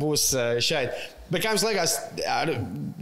[0.00, 0.30] būs
[0.64, 1.04] šeit.
[1.26, 1.94] Bet kā jums liekas,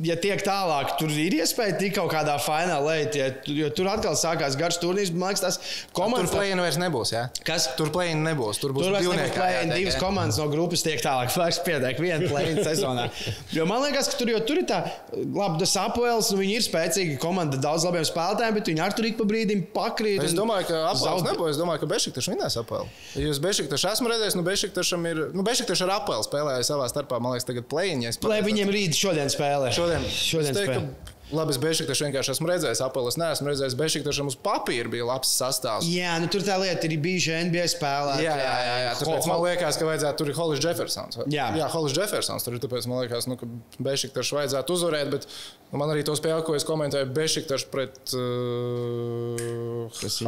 [0.05, 4.57] ja tiek tālāk, tur ir iespēja tikt kaut kādā finālā ja, jo tur atkal sākās
[4.57, 5.13] garš turnīrs.
[5.13, 5.59] Man liekas, tas
[5.97, 6.31] komandas.
[6.33, 7.13] Tur plēna vairs nebūs.
[7.13, 7.27] Ja?
[7.45, 7.69] Kas?
[7.79, 8.61] Tur plēna nebūs.
[8.63, 9.37] Tur būs tur divnieki.
[9.37, 11.33] Plēna, divas komandas no grupas tiek tālāk.
[11.45, 13.07] Vairs pietiek viena plēna sezonā.
[13.53, 14.81] Jo man liekas, ka tur, tur ir tā,
[15.13, 19.09] labi, tas apēls, nu viņi ir spēcīgi komanda, daudz labiem spēlētājiem, bet viņi ar tur
[19.11, 20.23] ik pa brīdim pakrīt.
[20.25, 21.53] Es domāju, ka apēls nebūs.
[21.55, 22.89] Es domāju, ka Bešiktašs vinnēs apēlu.
[23.19, 27.21] Ja jūs Bešiktašs esmu redzējis, nu Bešiktašam ir, nu Bešiktašs ar apēlu spēlēja savā starpā,
[27.23, 28.14] man liekas, tagad plēņi.
[28.23, 29.73] Lai viņiem rīt šodien spēlē.
[29.75, 31.14] Šodien, šodien teiktu, spēlē.
[31.35, 33.77] Labi, es Bešiktašu vienkārši esmu redzējis, Apelis neesmu redzējis.
[33.79, 35.89] Bešiktašam uz papīra bija labs sastāvs.
[35.91, 38.27] Jā, nu tur tā lieta ir bijuši NBA spēlētāji.
[38.27, 38.95] Jā, jā, jā, jā.
[39.01, 41.21] Tāpēc man liekas, ka vajadzētu tur ir Hollis Jeffersons.
[41.33, 42.47] Jā, jā Hollis Jeffersons.
[42.47, 43.49] Tur ir tāpēc man liekas, nu, ka
[43.85, 45.29] Bešiktašu vajadzētu uzvarēt, bet
[45.73, 49.45] nu, man arī to spēle, ko es komentēju, Bešiktašu pret uh,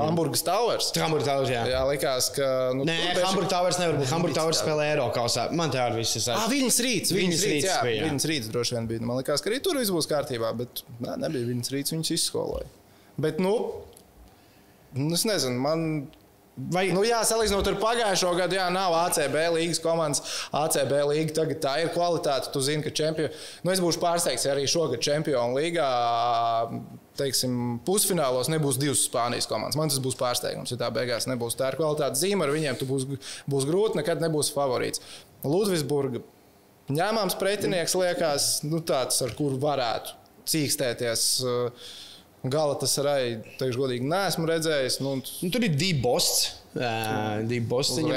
[0.01, 0.91] Hamburgas Towers.
[0.97, 1.63] Hamburgas Towers, jā.
[1.71, 2.51] Jā, likās, ka.
[2.77, 3.25] Nu, Nē, Bešik...
[3.29, 4.11] Hamburgas Towers nevar būt.
[4.13, 5.49] Hamburgas Towers spēlē Eiropausā.
[5.57, 6.27] Man tā arī viss ir.
[6.35, 9.05] Ah, viņas rīts, viņas rīts, jā, viņas rīts droši vien bija.
[9.07, 12.69] Man liekas, ka arī tur viss būs kārtībā, bet nē, nebija viņas rīts, viņas izskoloja.
[13.21, 13.57] Bet, nu,
[14.97, 15.89] nu, es nezinu, man.
[16.73, 20.23] Vai, nu, jā, salīdzinot ar pagājušo gadu, jā, nav ACB līnijas komandas.
[20.57, 22.49] ACB līnija tagad tā ir kvalitāte.
[22.55, 23.29] Tu zini, ka čempioni.
[23.61, 25.89] Nu, es būšu pārsteigts, ja arī šogad Čempionu līgā
[27.21, 29.77] teiksim, pusfinālos nebūs divas Spānijas komandas.
[29.77, 32.49] Man tas būs pārsteigums, ja tā beigās nebūs tā kvalitāte zīme.
[32.49, 33.05] Ar viņiem būs,
[33.45, 35.05] būs grūti, nekad nebūs favorīts.
[35.45, 36.25] Ludvigsburga
[36.93, 40.15] ņēmāms pretinieks liekas nu, tāds, ar kuru varētu
[40.51, 41.31] cīkstēties.
[41.45, 41.95] Uh,
[42.47, 45.01] Gala tas arī, teikšu, godīgi, neesmu redzējis.
[45.03, 46.53] Nu, nu, tur ir divi bosti.
[47.49, 48.05] Divi bosti.
[48.05, 48.13] Nu,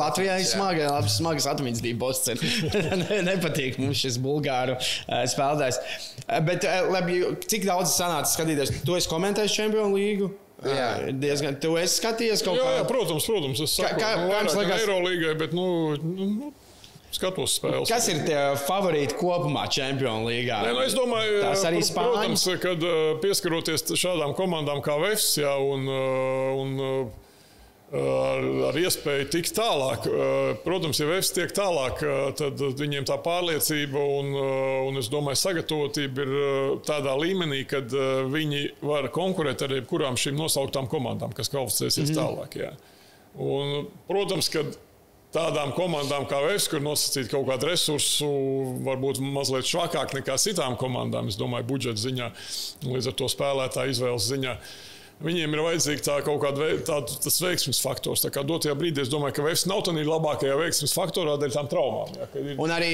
[0.00, 2.36] Latvijā ir smagi, labi, smagas atmiņas, divi bosti.
[3.04, 5.80] ne, nepatīk mums šis bulgāru uh, spēlētājs.
[6.24, 8.80] Uh, bet, labi, cik daudz sanāca skatīties?
[8.86, 10.32] Tu esi komentējis Čempionu līgu?
[10.66, 11.56] Jā, diezgan.
[11.60, 12.72] Tu esi skatījies kaut kā.
[12.80, 13.62] Jā, protams, protams.
[13.64, 14.82] Es saku, kā, kā, kā jums liekas?
[14.84, 15.68] Eirolīgai, bet, nu,
[16.00, 16.50] nu
[17.10, 17.90] Skatos spēles.
[17.90, 20.50] Kas ir tie favorīti kopumā Champions League?
[20.50, 22.44] Nē, nu, es domāju, tas arī Spānijas.
[22.46, 22.84] Protams, kad
[23.24, 27.10] pieskaroties šādām komandām kā Vēfs, jā, un, un
[27.90, 30.06] ar, ar iespēju tikt tālāk.
[30.62, 32.04] Protams, ja Vēfs tiek tālāk,
[32.38, 34.30] tad viņiem tā pārliecība un,
[34.90, 36.36] un es domāju, sagatavotība ir
[36.86, 37.90] tādā līmenī, kad
[38.30, 42.22] viņi var konkurēt ar jebkurām šīm nosauktām komandām, kas kvalificēsies mm -hmm.
[42.22, 42.60] tālāk.
[42.62, 42.70] Jā.
[43.40, 44.64] Un, protams, ka
[45.34, 48.28] tādām komandām kā Vēs, kur nosacīt kaut kādu resursu,
[48.86, 52.30] varbūt mazliet švakāk nekā citām komandām, es domāju, budžeta ziņā,
[52.90, 54.56] līdz ar to spēlētāju izvēles ziņā.
[54.56, 54.89] Uh,
[55.20, 58.22] Viņiem ir vajadzīga tā kaut kāda tāda, veiksmes faktors.
[58.24, 61.66] Tā kā dotajā brīdī es domāju, ka Vēstures nav tādā labākajā veiksmes faktorā dēļ tām
[61.68, 62.14] traumām.
[62.16, 62.54] Jā, ir...
[62.56, 62.92] Un arī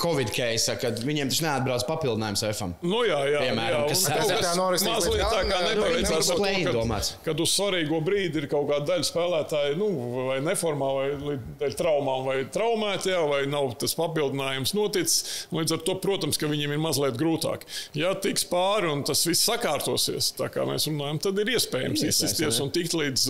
[0.00, 2.74] Covid case, kad viņiem tas neatbrauc papildinājums FM.
[2.82, 4.56] Nu, jā, jā, Piemēram, jā, kas tas
[4.88, 6.32] mazliet tā kā nepaveicās.
[6.66, 9.92] Kad, kad uz svarīgo brīdi ir kaut kāda daļa spēlētāji, nu,
[10.26, 15.46] vai neformāli, vai dēļ traumām, vai traumēti, jā, vai nav tas papildinājums noticis.
[15.54, 17.68] Līdz ar to, protams, ka viņiem ir mazliet grūtāk.
[17.94, 22.06] Ja tiks pāri un tas viss sakārtosies, tā kā mēs runājam, tad ir iespējams iespējams
[22.08, 23.28] izsisties un tikt līdz,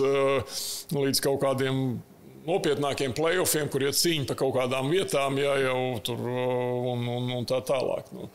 [0.95, 1.99] līdz kaut kādiem
[2.47, 7.47] nopietnākiem playoffiem, kur iet cīņa par kaut kādām vietām, ja jau tur un, un, un
[7.49, 8.09] tā tālāk.
[8.15, 8.29] Nu.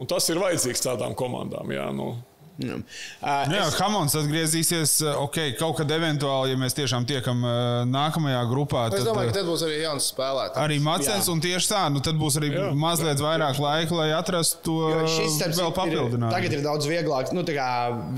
[0.00, 1.68] Un tas ir vajadzīgs tādām komandām.
[1.74, 2.14] Jā, nu.
[2.60, 2.76] Nu.
[3.22, 3.76] Uh, nu, jā, es...
[3.80, 4.94] Hamons atgriezīsies.
[5.16, 7.54] Ok, kaut kad eventuāli, ja mēs tiešām tiekam uh,
[7.88, 10.60] nākamajā grupā, tad, es domāju, ka tad būs arī jauns spēlētājs.
[10.62, 12.66] Arī Macens, un tieši tā, nu, tad būs arī jā.
[12.76, 13.24] mazliet jā.
[13.24, 14.76] vairāk laika, lai atrastu to
[15.40, 16.32] vēl papildinājumu.
[16.34, 17.68] Tagad ir daudz vieglāk, nu, kā,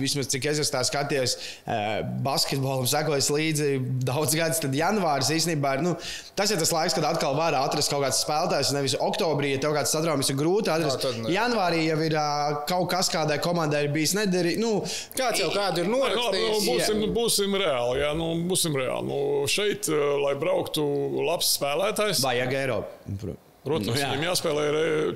[0.01, 3.71] vismaz cik es esmu skatījies uh, basketbolam, sekojis līdzi
[4.05, 5.85] daudz gadus, tad janvāris īstenībā ir.
[5.87, 5.95] Nu,
[6.39, 8.75] tas ir tas laiks, kad atkal var atrast kaut kāds spēlētājs.
[8.75, 11.07] Nevis oktobrī, ja tev kāds sadraumis ir grūti atrast.
[11.21, 14.57] No, Janvārī jau ir uh, kaut kas kādai komandai bijis nedari.
[14.61, 14.75] Nu,
[15.17, 16.51] Kāds jau kādu ir norakstījis?
[16.51, 18.03] Nu, būsim, būsim reāli.
[18.03, 19.09] Jā, nu, būsim reāli.
[19.13, 20.85] Nu, šeit, eh, lai brauktu
[21.25, 23.37] labs spēlētājs, vajag Eiropu.
[23.65, 24.11] Protams, nu, jā.
[24.13, 24.65] viņam jāspēlē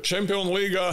[0.09, 0.84] Champions League,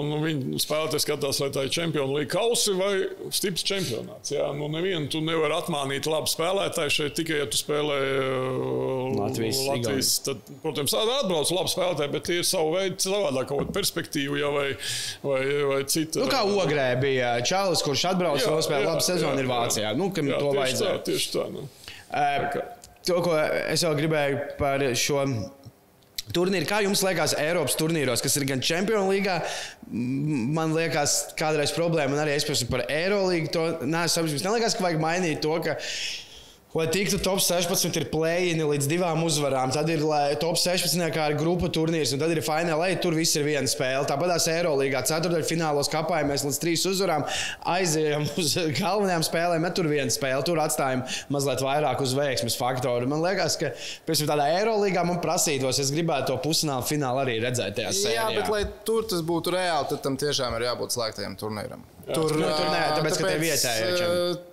[0.00, 2.92] un viņi spēlētāji skatās, vai tā ir Champions League kausi vai
[3.36, 4.32] stiprs čempionāts.
[4.32, 9.60] Jā, nu, nevienu tu nevari atmānīt labu spēlētāju šeit tikai, ja tu spēlē uh, Latvijas.
[9.68, 14.40] Latvijas tad, protams, atbrauc labi spēlētāji, bet tie ir savu veidu savādāk, kaut kāda perspektīva
[14.40, 14.66] jā, vai,
[15.26, 15.42] vai,
[15.74, 16.22] vai cita.
[16.24, 19.92] Nu, kā Ogrē bija Čālis, kurš atbrauc un spēlē labu sezonu, ir Vācijā.
[20.00, 20.96] Nu, kam jā, to vajadzēja?
[20.96, 21.46] Tā, tieši tā.
[21.52, 21.68] Nu.
[22.06, 22.58] Uh,
[23.04, 25.28] to, ko es vēl gribēju par šo
[26.34, 26.68] turnīri.
[26.68, 29.38] Kā jums liekas, Eiropas turnīros, kas ir gan Champions League,
[30.56, 34.46] man liekas, kādreiz problēma, un arī es par Eirolīgu to neesmu apzināts.
[34.46, 35.78] Man liekas, ka vajag mainīt to, ka
[36.74, 39.70] Lai tiktu top 16, ir plēņi līdz divām uzvarām.
[39.72, 40.02] Tad ir
[40.42, 42.90] top 16, kā ir grupu turnīrs, un tad ir finālā.
[43.00, 44.02] Tur viss ir viena spēle.
[44.08, 47.24] Tāpat tās Eirolandā ceturdaļfinālos kapājamies līdz trīs uzvarām,
[47.72, 50.44] aizējām uz galvenajām spēlēm, bet tur viena spēle.
[50.44, 53.08] Tur atstājam mazliet vairāk uz veiksmes faktoru.
[53.08, 53.72] Man liekas, ka
[54.04, 58.20] pēc tādā Eirolandā man prasītos, es gribētu to pusfinālu finālu arī redzēt tajā sērijā.
[58.20, 61.95] Jā, bet lai tur tas būtu reāli, tad tam tiešām ir jābūt slēgtajam turnīram.
[62.06, 64.10] Tur, nu, tur nē, tāpēc, tāpēc, ka tie vietējie.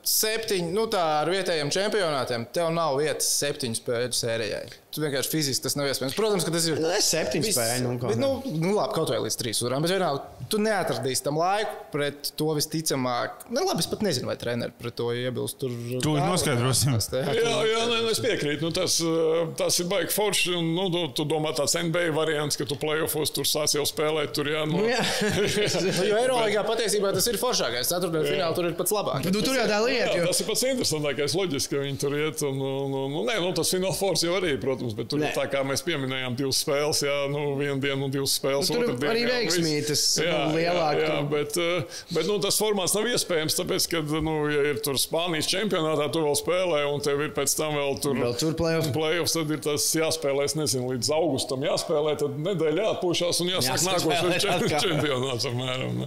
[0.09, 4.63] Septiņi, nu tā ar vietējiem čempionātiem, tev nav vietas septiņu spēļu sērijai.
[4.93, 6.13] Tu vienkārši fiziski tas nav iespējams.
[6.13, 6.77] Protams, ka tas ir.
[6.77, 7.83] Nu, es septiņas spēļu.
[7.87, 9.81] Nu, bet, nu, nu, labi, kaut vai līdz trīs uzvarām.
[9.81, 13.47] Bet vienalga, tu neatradīsi tam laiku pret to visticamāk.
[13.49, 15.57] Nu, labi, es pat nezinu, vai treneris pret to iebilst.
[15.63, 15.73] Tur
[16.03, 16.93] tu noskaidrosim.
[16.93, 18.67] Jā, jā, nē, es piekrītu.
[18.67, 20.53] Nu, tas, eh, tas ir baigi forši.
[20.59, 24.35] Un, nu, tu, tu domā tāds NBA variants, ka tu playoffos tur sāc jau spēlēt.
[24.37, 25.01] Tur, jā, nu, jā.
[25.39, 27.89] nu, jo Eirolandā patiesībā tas ir foršākais.
[27.89, 29.33] Ceturtajā finālā tur ir pats labākais.
[29.33, 30.13] Nu, tur jau tā lieta.
[30.21, 30.29] Jo...
[30.29, 31.37] Tas ir pats interesantākais.
[31.41, 32.45] Loģiski, ka viņi tur iet.
[32.45, 35.23] Un, un, un, un, nē, nu, tas fināls forts jau arī, protams protams, bet tur
[35.23, 38.69] ir tā, kā mēs pieminējām, divas spēles, jā, nu, viena diena un divas spēles.
[38.73, 41.01] Nu, tur arī veiksmīgi tas jā, lielāk.
[41.03, 44.99] Jā, bet, eh, bet nu, tas formāts nav iespējams, tāpēc, ka, nu, ja ir tur
[44.99, 48.91] Spānijas čempionātā, tu vēl spēlē, un tev ir pēc tam vēl tur, vēl tur playoff.
[48.95, 53.87] playoffs, tad ir tas jāspēlē, es nezinu, līdz augustam jāspēlē, tad nedēļa jāatpūšās un jāsāk
[53.87, 56.03] nākošais čempionāts apmēram.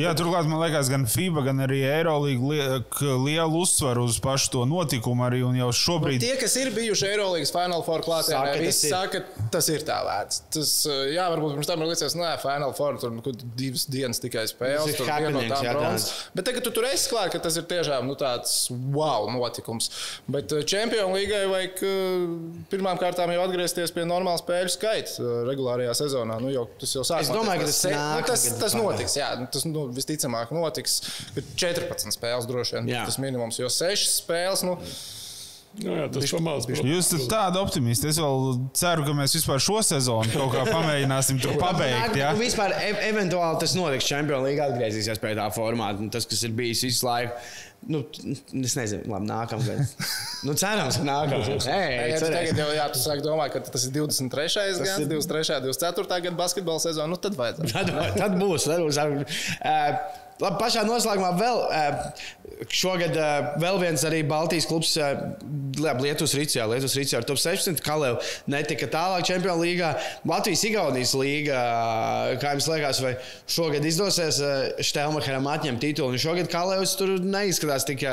[0.00, 4.64] Jā, turklāt man liekas, gan FIBA, gan arī Eirolandā liek lielu uzsvaru uz pašu to
[4.68, 5.24] notikumu.
[5.26, 5.42] Arī,
[5.76, 6.20] šobrīd...
[6.20, 9.98] Nu, tie, kas ir bijuši Eirolandas Final Four klātienē, visi saka, ka tas ir tā
[10.06, 10.42] vērts.
[10.56, 10.72] Tas,
[11.12, 13.24] jā, varbūt pirms tam liekas, ka Final Four tur nu,
[13.58, 14.96] divas dienas tikai spēles.
[14.98, 16.08] Tur viena no tām bronzas.
[16.36, 18.56] Bet tagad tu tur esi klāt, ka tas ir tiešām nu, tāds
[18.94, 19.90] wow notikums.
[20.30, 21.84] Bet Champions League vajag
[22.72, 26.38] pirmām kārtām jau atgriezties pie normāla spēļu skaita regulārajā sezonā.
[26.42, 27.28] Nu, jau, tas jau sākās.
[27.28, 29.16] Es domāju, ka tas, tas, nāk, nu, tas, tas notiks.
[29.20, 31.00] Jā, tas, nu, visticamāk notiks.
[31.60, 33.06] 14 spēles droši vien Jā.
[33.08, 34.64] tas minimums, jo 6 spēles.
[34.66, 34.76] Nu,
[35.78, 36.64] Nu, jā, tas ir maz.
[36.66, 38.08] Jūs esat tādi optimisti.
[38.10, 42.16] Es vēl ceru, ka mēs vispār šo sezonu kaut kā pamēģināsim tur pabeigt.
[42.18, 42.32] Ja?
[42.34, 44.08] Nu, vispār, e eventuāli tas notiks.
[44.10, 46.08] Čempionu līga atgriezīsies pie tā formāta.
[46.10, 47.38] Tas, kas ir bijis visu laiku.
[47.90, 48.02] Nu,
[48.60, 49.94] es nezinu, labi, nākamgad.
[50.46, 51.68] nu, cerams, ka nākamgad.
[51.70, 54.50] Hey, tagad jau jā, tu sāki domāt, ka tas ir 23.
[54.58, 55.12] Tas gads, ir...
[55.14, 55.62] 23.
[55.70, 56.18] 24.
[56.26, 57.08] gada basketbola sezona.
[57.14, 57.70] Nu, tad vajadzētu.
[57.78, 58.66] tad, tad būs.
[58.66, 59.00] Tad būs.
[59.62, 61.58] Uh, Labi, pašā noslēgumā vēl
[62.68, 63.16] šogad
[63.62, 64.92] vēl viens arī Baltijas klubs,
[65.80, 66.66] Lietuvas Rīcijā.
[66.68, 67.80] Lietuvas Rīcijā ar top 16.
[67.84, 68.18] Kalēju
[68.52, 69.94] netika tālāk Čempionu līgā.
[70.28, 71.60] Latvijas-Igaunijas līgā,
[72.42, 73.14] kā jums liekas, vai
[73.50, 74.42] šogad izdosies
[74.90, 76.14] Štelmacheram atņemt titulu?
[76.14, 78.04] Un šogad Kalējus tur neizskatās tik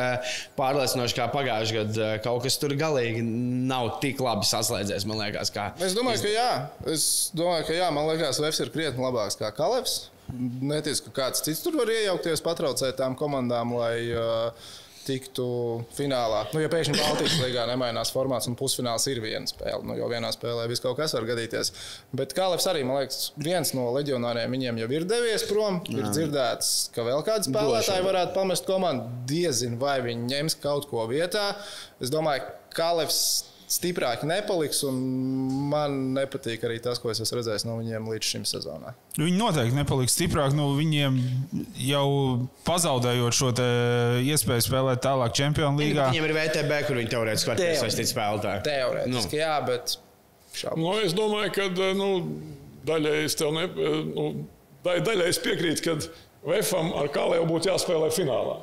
[0.60, 2.12] pārliecinoši kā pagājušajā gadā.
[2.24, 5.52] Kaut kas tur galīgi nav tik labi saslēdzies, man liekas.
[5.54, 5.72] Kā.
[5.84, 6.52] Es domāju, ka jā.
[6.94, 7.90] Es domāju, ka jā.
[7.96, 10.06] Man liekas, Vefs ir krietni labāks kā Kalevs.
[10.34, 14.68] Neticu, ka kāds cits tur var iejaukties, patraucēt tām komandām, lai uh,
[15.08, 15.46] tiktu
[15.96, 16.44] finālā.
[16.52, 20.32] Nu, ja pēkšņi Baltijas līnijā nemainās formāts un pusfināls ir viena spēle, nu, jo vienā
[20.36, 21.72] spēlē viss kaut kas var gadīties.
[22.18, 25.82] Bet Kalevs arī, man liekas, viens no leģionāriem viņiem jau ir devies prom.
[25.88, 26.02] Jā.
[26.02, 29.08] Ir dzirdēts, ka vēl kāds spēlētāji varētu pamest komandu.
[29.30, 31.54] Diezin vai viņi ņems kaut ko vietā.
[32.04, 33.22] Es domāju, Kalevs
[33.68, 34.82] stiprāki nepaliks.
[34.88, 38.94] Man nepatīk arī tas, ko es esmu redzējis no viņiem līdz šim sezonai.
[39.20, 40.58] Viņi noteikti nepaliks stiprāki.
[40.58, 41.18] Nu, viņiem
[41.84, 42.08] jau
[42.68, 43.52] pazaudējot šo
[44.24, 46.00] iespēju spēlēt tālāk Champions League.
[46.00, 48.64] Viņiem ir VTB, kur viņi teorētiski var piesaistīt spēlētāju.
[48.68, 49.42] Teorētiski, nu.
[49.44, 49.98] jā, bet.
[50.80, 52.08] Nu, es domāju, ka nu,
[52.88, 53.68] daļai es tev ne,
[54.08, 54.30] nu,
[54.88, 56.00] daļai es piekrītu, ka
[56.48, 58.58] VFam ar Kalēju būtu jāspēlē finālā.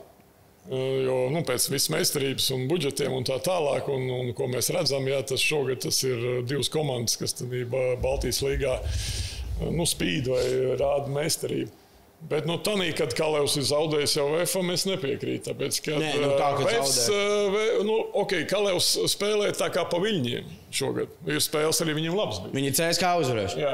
[0.64, 5.04] Jo nu, pēc visas meistarības un budžetiem un tā tālāk, un, un ko mēs redzam,
[5.10, 7.36] jā, tas šogad tas ir divas komandas, kas
[8.00, 8.78] Baltijas līgā
[9.60, 10.44] nu, spīd vai
[10.80, 11.84] rāda meistarību.
[12.24, 15.44] Bet nu, tādā, kad Kalevs ir zaudējis jau VFM, es nepiekrītu.
[15.50, 17.02] Tāpēc, ka Nē, nu, tā, Vefs,
[17.84, 21.12] nu, okay, Kalevs spēlē tā kā pa viļņiem šogad.
[21.28, 22.40] Ir spēles arī viņam labs.
[22.46, 22.54] Bija.
[22.56, 23.66] Viņi cēlās kā uzvarējuši.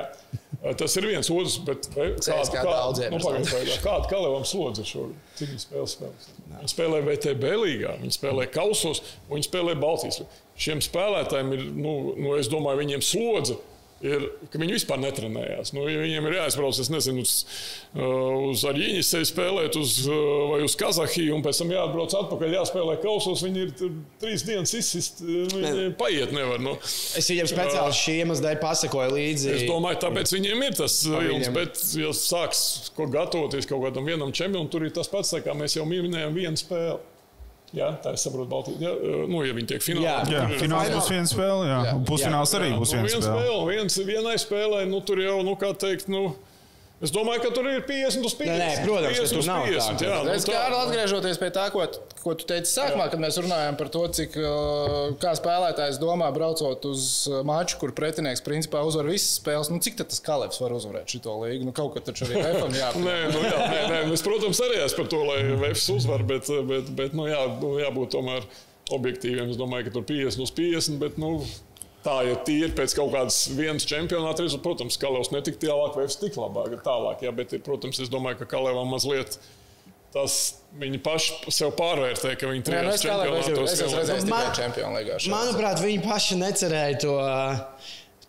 [0.61, 5.16] Tas ir viens otrs, bet kāda, kāda, nu, pagaidā, kāda Kalevam slodze šogad?
[5.38, 6.26] Cik viņi spēlē spēles?
[6.50, 9.00] Viņi spēlē VTB līgā, viņi spēlē kausos,
[9.30, 10.20] un viņi spēlē Baltijas.
[10.61, 13.56] Šiem spēlētājiem ir, nu, nu, es domāju, viņiem slodze
[14.05, 15.72] ir, ka viņi vispār netrenējās.
[15.76, 17.34] Nu, ja viņiem ir jāizbrauc, es nezinu, uz,
[17.94, 20.22] uh, uz Arīņas spēlēt, uz, uh,
[20.53, 23.44] vai uz Kazahiju, un pēc tam jāatbrauc atpakaļ, jāspēlē kausos.
[23.46, 23.74] Viņi ir
[24.22, 26.62] trīs dienas izsist, viņi paiet nevar.
[26.62, 26.76] Nu.
[26.80, 29.53] Es viņiem speciāli šī iemesla dēļ pasakoju līdzi.
[29.59, 34.34] Es domāju, tāpēc viņiem ir tas vilnis, bet, ja sāks ko gatavoties kaut kādam vienam
[34.34, 37.01] čempionam, tur ir tas pats, kā mēs jau minējām, viena spēle.
[37.76, 38.80] Jā, tā es saprotu, Baltijas.
[38.82, 38.90] Jā,
[39.30, 40.14] nu, ja viņi tiek finālā, Jā.
[40.26, 41.76] tad Jā, fināls būs viena spēle, jā.
[41.86, 41.92] Jā.
[42.08, 43.44] Pusfināls arī būs Nu, viena viena spēle.
[43.44, 43.68] spēle.
[43.70, 46.24] Viens, vienai spēlē, nu, tur jau, nu, kā teikt, nu,
[47.01, 48.51] es domāju, ka tur ir 50 uz 50.
[48.51, 50.78] Nē, nē, protams, ka 50 tur nav tā, 50, ka- jā, nu, Es kā arī
[50.84, 51.86] atgriežoties pie tā, ko,
[52.24, 54.36] ko tu teici sākumā, kad mēs runājām par to, cik
[55.22, 57.07] kā spēlētājs domā, braucot uz
[57.48, 59.70] maču, kur pretinieks principā uzvar visas spēles.
[59.72, 61.64] Nu, cik tad tas Kalevs var uzvarēt šo līgu?
[61.68, 63.05] Nu, kaut kā taču arī FM jāpārāk.
[63.07, 66.48] Nē, nu, jā, nē, nē, es, protams, arī esmu par to, lai Vēfs uzvar, bet,
[66.68, 68.44] bet, bet nu, jā, nu, jābūt tomēr
[68.92, 69.51] objektīviem.
[69.53, 71.36] Es domāju, ka tur 50 uz 50, bet nu,
[72.05, 74.64] tā ir tīri pēc kaut kādas vienas čempionāta rezultāta.
[74.66, 78.51] Protams, Kalevs netika tālāk, Vēfs tik labāk, ir tālāk, jā, bet, protams, es domāju, ka
[78.57, 79.38] Kalevam mazliet.
[80.11, 80.36] Tas
[80.74, 84.24] viņi paši sev pārvērtē, ka viņi nu, es kā lai es čempionātos es esmu redzējis
[84.26, 85.18] Man- tikai čempionu līgā.
[85.30, 87.14] Manuprāt, viņi paši necerēja to.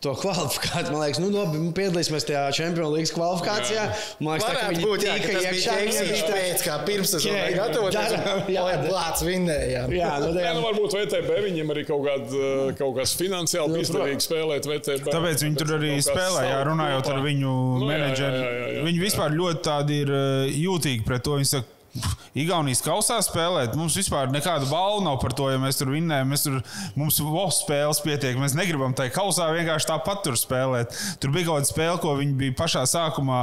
[0.02, 3.84] To kvalifikāciju, man liekas, nu, labi, nu, piedalīsimies tajā Champions League kvalifikācijā.
[4.26, 5.76] Man liekas, tā, ka Varētu viņi būt, jā, ka tas bija iekšā,
[6.08, 8.16] bija pēc, kā pirms bija gatavoties.
[8.56, 8.64] jā.
[8.66, 9.94] Lai plāts vinnējām.
[9.94, 13.84] Jā, nu, tajā, nu, varbūt VTB viņiem arī kaut, kād, eh, kaut kas finansiāli Nu,
[13.86, 14.66] izdevīgi spēlēt.
[14.72, 18.42] VTB, Tāpēc viņi tur arī spēlē, jā, runājot ar viņu Nu, jā, jā, menedžeri.
[18.42, 18.88] jā, jā, jā.
[18.90, 21.38] Viņi vispār ļoti tādi ir eh, jūtīgi pret to.
[21.38, 21.70] Viņi saka,
[22.32, 23.74] Igaunijas kausā spēlēt.
[23.76, 26.30] Mums vispār nekāda balva nav par to, ja mēs tur vinnējam.
[26.32, 26.60] Mēs tur,
[26.96, 28.38] mums VOS spēles pietiek.
[28.40, 30.96] Mēs negribam tajā kausā vienkārši tāpat tur spēlēt.
[31.20, 33.42] Tur bija kaut kāda spēle, ko viņi bija pašā sākumā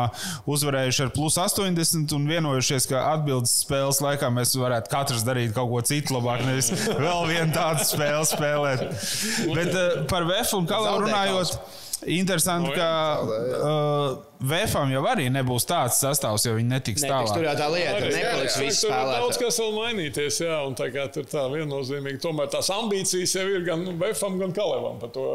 [0.48, 5.68] uzvarējuši ar plus 80 un vienojušies, ka atbildes spēles laikā mēs varētu katrs darīt kaut
[5.74, 6.72] ko citu labāk, nevis
[7.04, 8.88] vēl vienu tādu spēli spēlēt.
[9.58, 11.60] Bet uh, par VF un Kalu runājot.
[12.06, 12.88] Interesanti, Nu, ka
[13.22, 17.48] uh, VFam jau arī nebūs tāds sastāvs, jo viņi netiks netiks, tur tālāk.
[17.48, 19.40] jau tā lieta, Arī, nepaliks jā, viss tur var Daudz spēlētājs.
[19.42, 22.20] kas vēl mainīties, jā, un tā kā tur tā viennozīmīgi.
[22.22, 25.26] Tomēr tās ambīcijas jau ir gan Befam, gan Kalevam par to,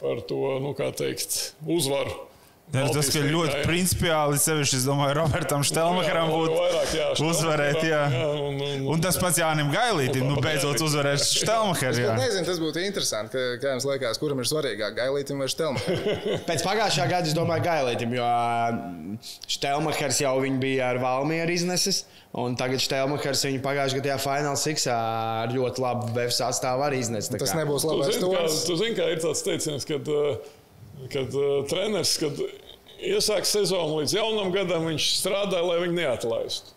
[0.00, 2.14] par to nu, kā teikt, uzvaru.
[2.70, 3.66] Tas, tas ka Baltijas ļoti līgā, jā.
[3.66, 6.58] principiāli sevišķi, es domāju, Robertam Štelmakaram Jā, būtu
[6.94, 7.80] jā, uzvarēt.
[7.82, 8.02] Jā.
[8.14, 11.90] jā, un- un- Un tas pats Jānim Gailītim, nu beidzot uzvarēt Štelmakaru.
[11.90, 12.14] Es jā.
[12.18, 13.34] nezinu, tas būtu interesanti.
[13.34, 15.82] Kā, kā jums liekas, kuram ir svarīgāk, Gailītam vai Štelmam?
[16.48, 18.30] Pēc pagājušā gada es domāju, Gailītam, jo
[19.50, 22.04] Štelmakers jau bija ar Valmieru iznesis.
[22.38, 24.94] Un tagad Štelmakers viņu pagājušajā gadā Finālā Siksā
[25.42, 27.34] ar ļoti labu VF sastāvu arī iznesa.
[27.34, 30.06] Tas nebūs Tu labais zini, kā, tu zini, kā ir tāds teiciens, kad,
[31.10, 32.38] kad uh, treneris, kad
[33.06, 36.76] iesāk sezonu līdz jaunam gadam, viņš strādā, lai viņu neatlaistu.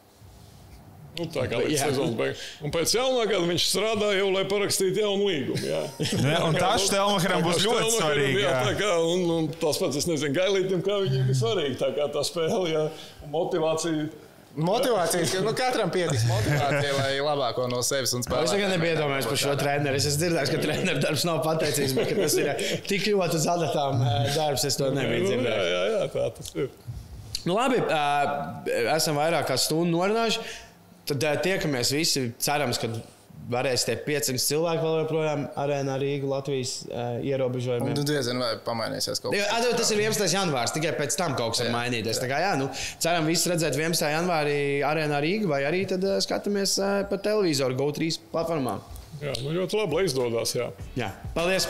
[1.13, 2.39] Nu, tā kā līdz sezonas beigām.
[2.65, 5.59] Un pēc jaunā gada viņš strādā jau, lai parakstītu jaunu līgumu.
[5.61, 5.81] jā.
[6.31, 8.39] Jā, un tas Štelmakaram būs ļoti svarīgi.
[8.41, 11.77] Jā, tā kā, un, un tas pats, es nezinu, Gailītam, kā viņiem ir svarīgi.
[11.83, 12.87] Tā kā tā spēle, jā,
[13.29, 14.07] motivācija.
[14.53, 18.51] Motivācijas, ka nu, katram pietiks motivācija, lai labāko no sevis un Es spēlētu.
[18.53, 19.97] tikai nebiju iedomājies par šo treneru.
[19.97, 22.51] Es esmu dzirdējis, ka treneru darbs nav pateicīgs, bet ka tas ir
[22.85, 24.67] tik ļoti uz adatām eh, darbs.
[24.69, 25.71] Es to nebiju dzirdējis.
[25.73, 26.69] jā, jā, tā tas ir.
[27.47, 30.45] Nu, labi, uh, esam vairāk kā stundu norunājuši.
[31.09, 32.27] Tad tiekamies visi.
[32.39, 32.87] Cerams, ka
[33.51, 37.95] varēs tie 500 cilvēki vēl joprojām arēnā Rīgā Latvijas uh, ierobežojumiem.
[37.97, 39.57] Nu, diezgan vai pamainīsies kaut Jā, kas.
[39.59, 40.25] atdod, Tas ir 11.
[40.31, 42.21] janvārs, tikai pēc tam kaut kas var mainīties.
[42.23, 42.69] Tā kā, jā, nu,
[43.03, 44.07] ceram, visi redzēt 11.
[44.15, 48.83] janvārī arēnā Rīgā, vai arī tad uh, skatāmies uh, pa televizoru GO3 platformām.
[49.23, 50.55] Jā, nu, ļoti labi, lai izdodas.
[50.57, 50.71] Jā.
[50.99, 51.67] Jā, paldies!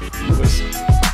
[0.00, 1.09] Paldies.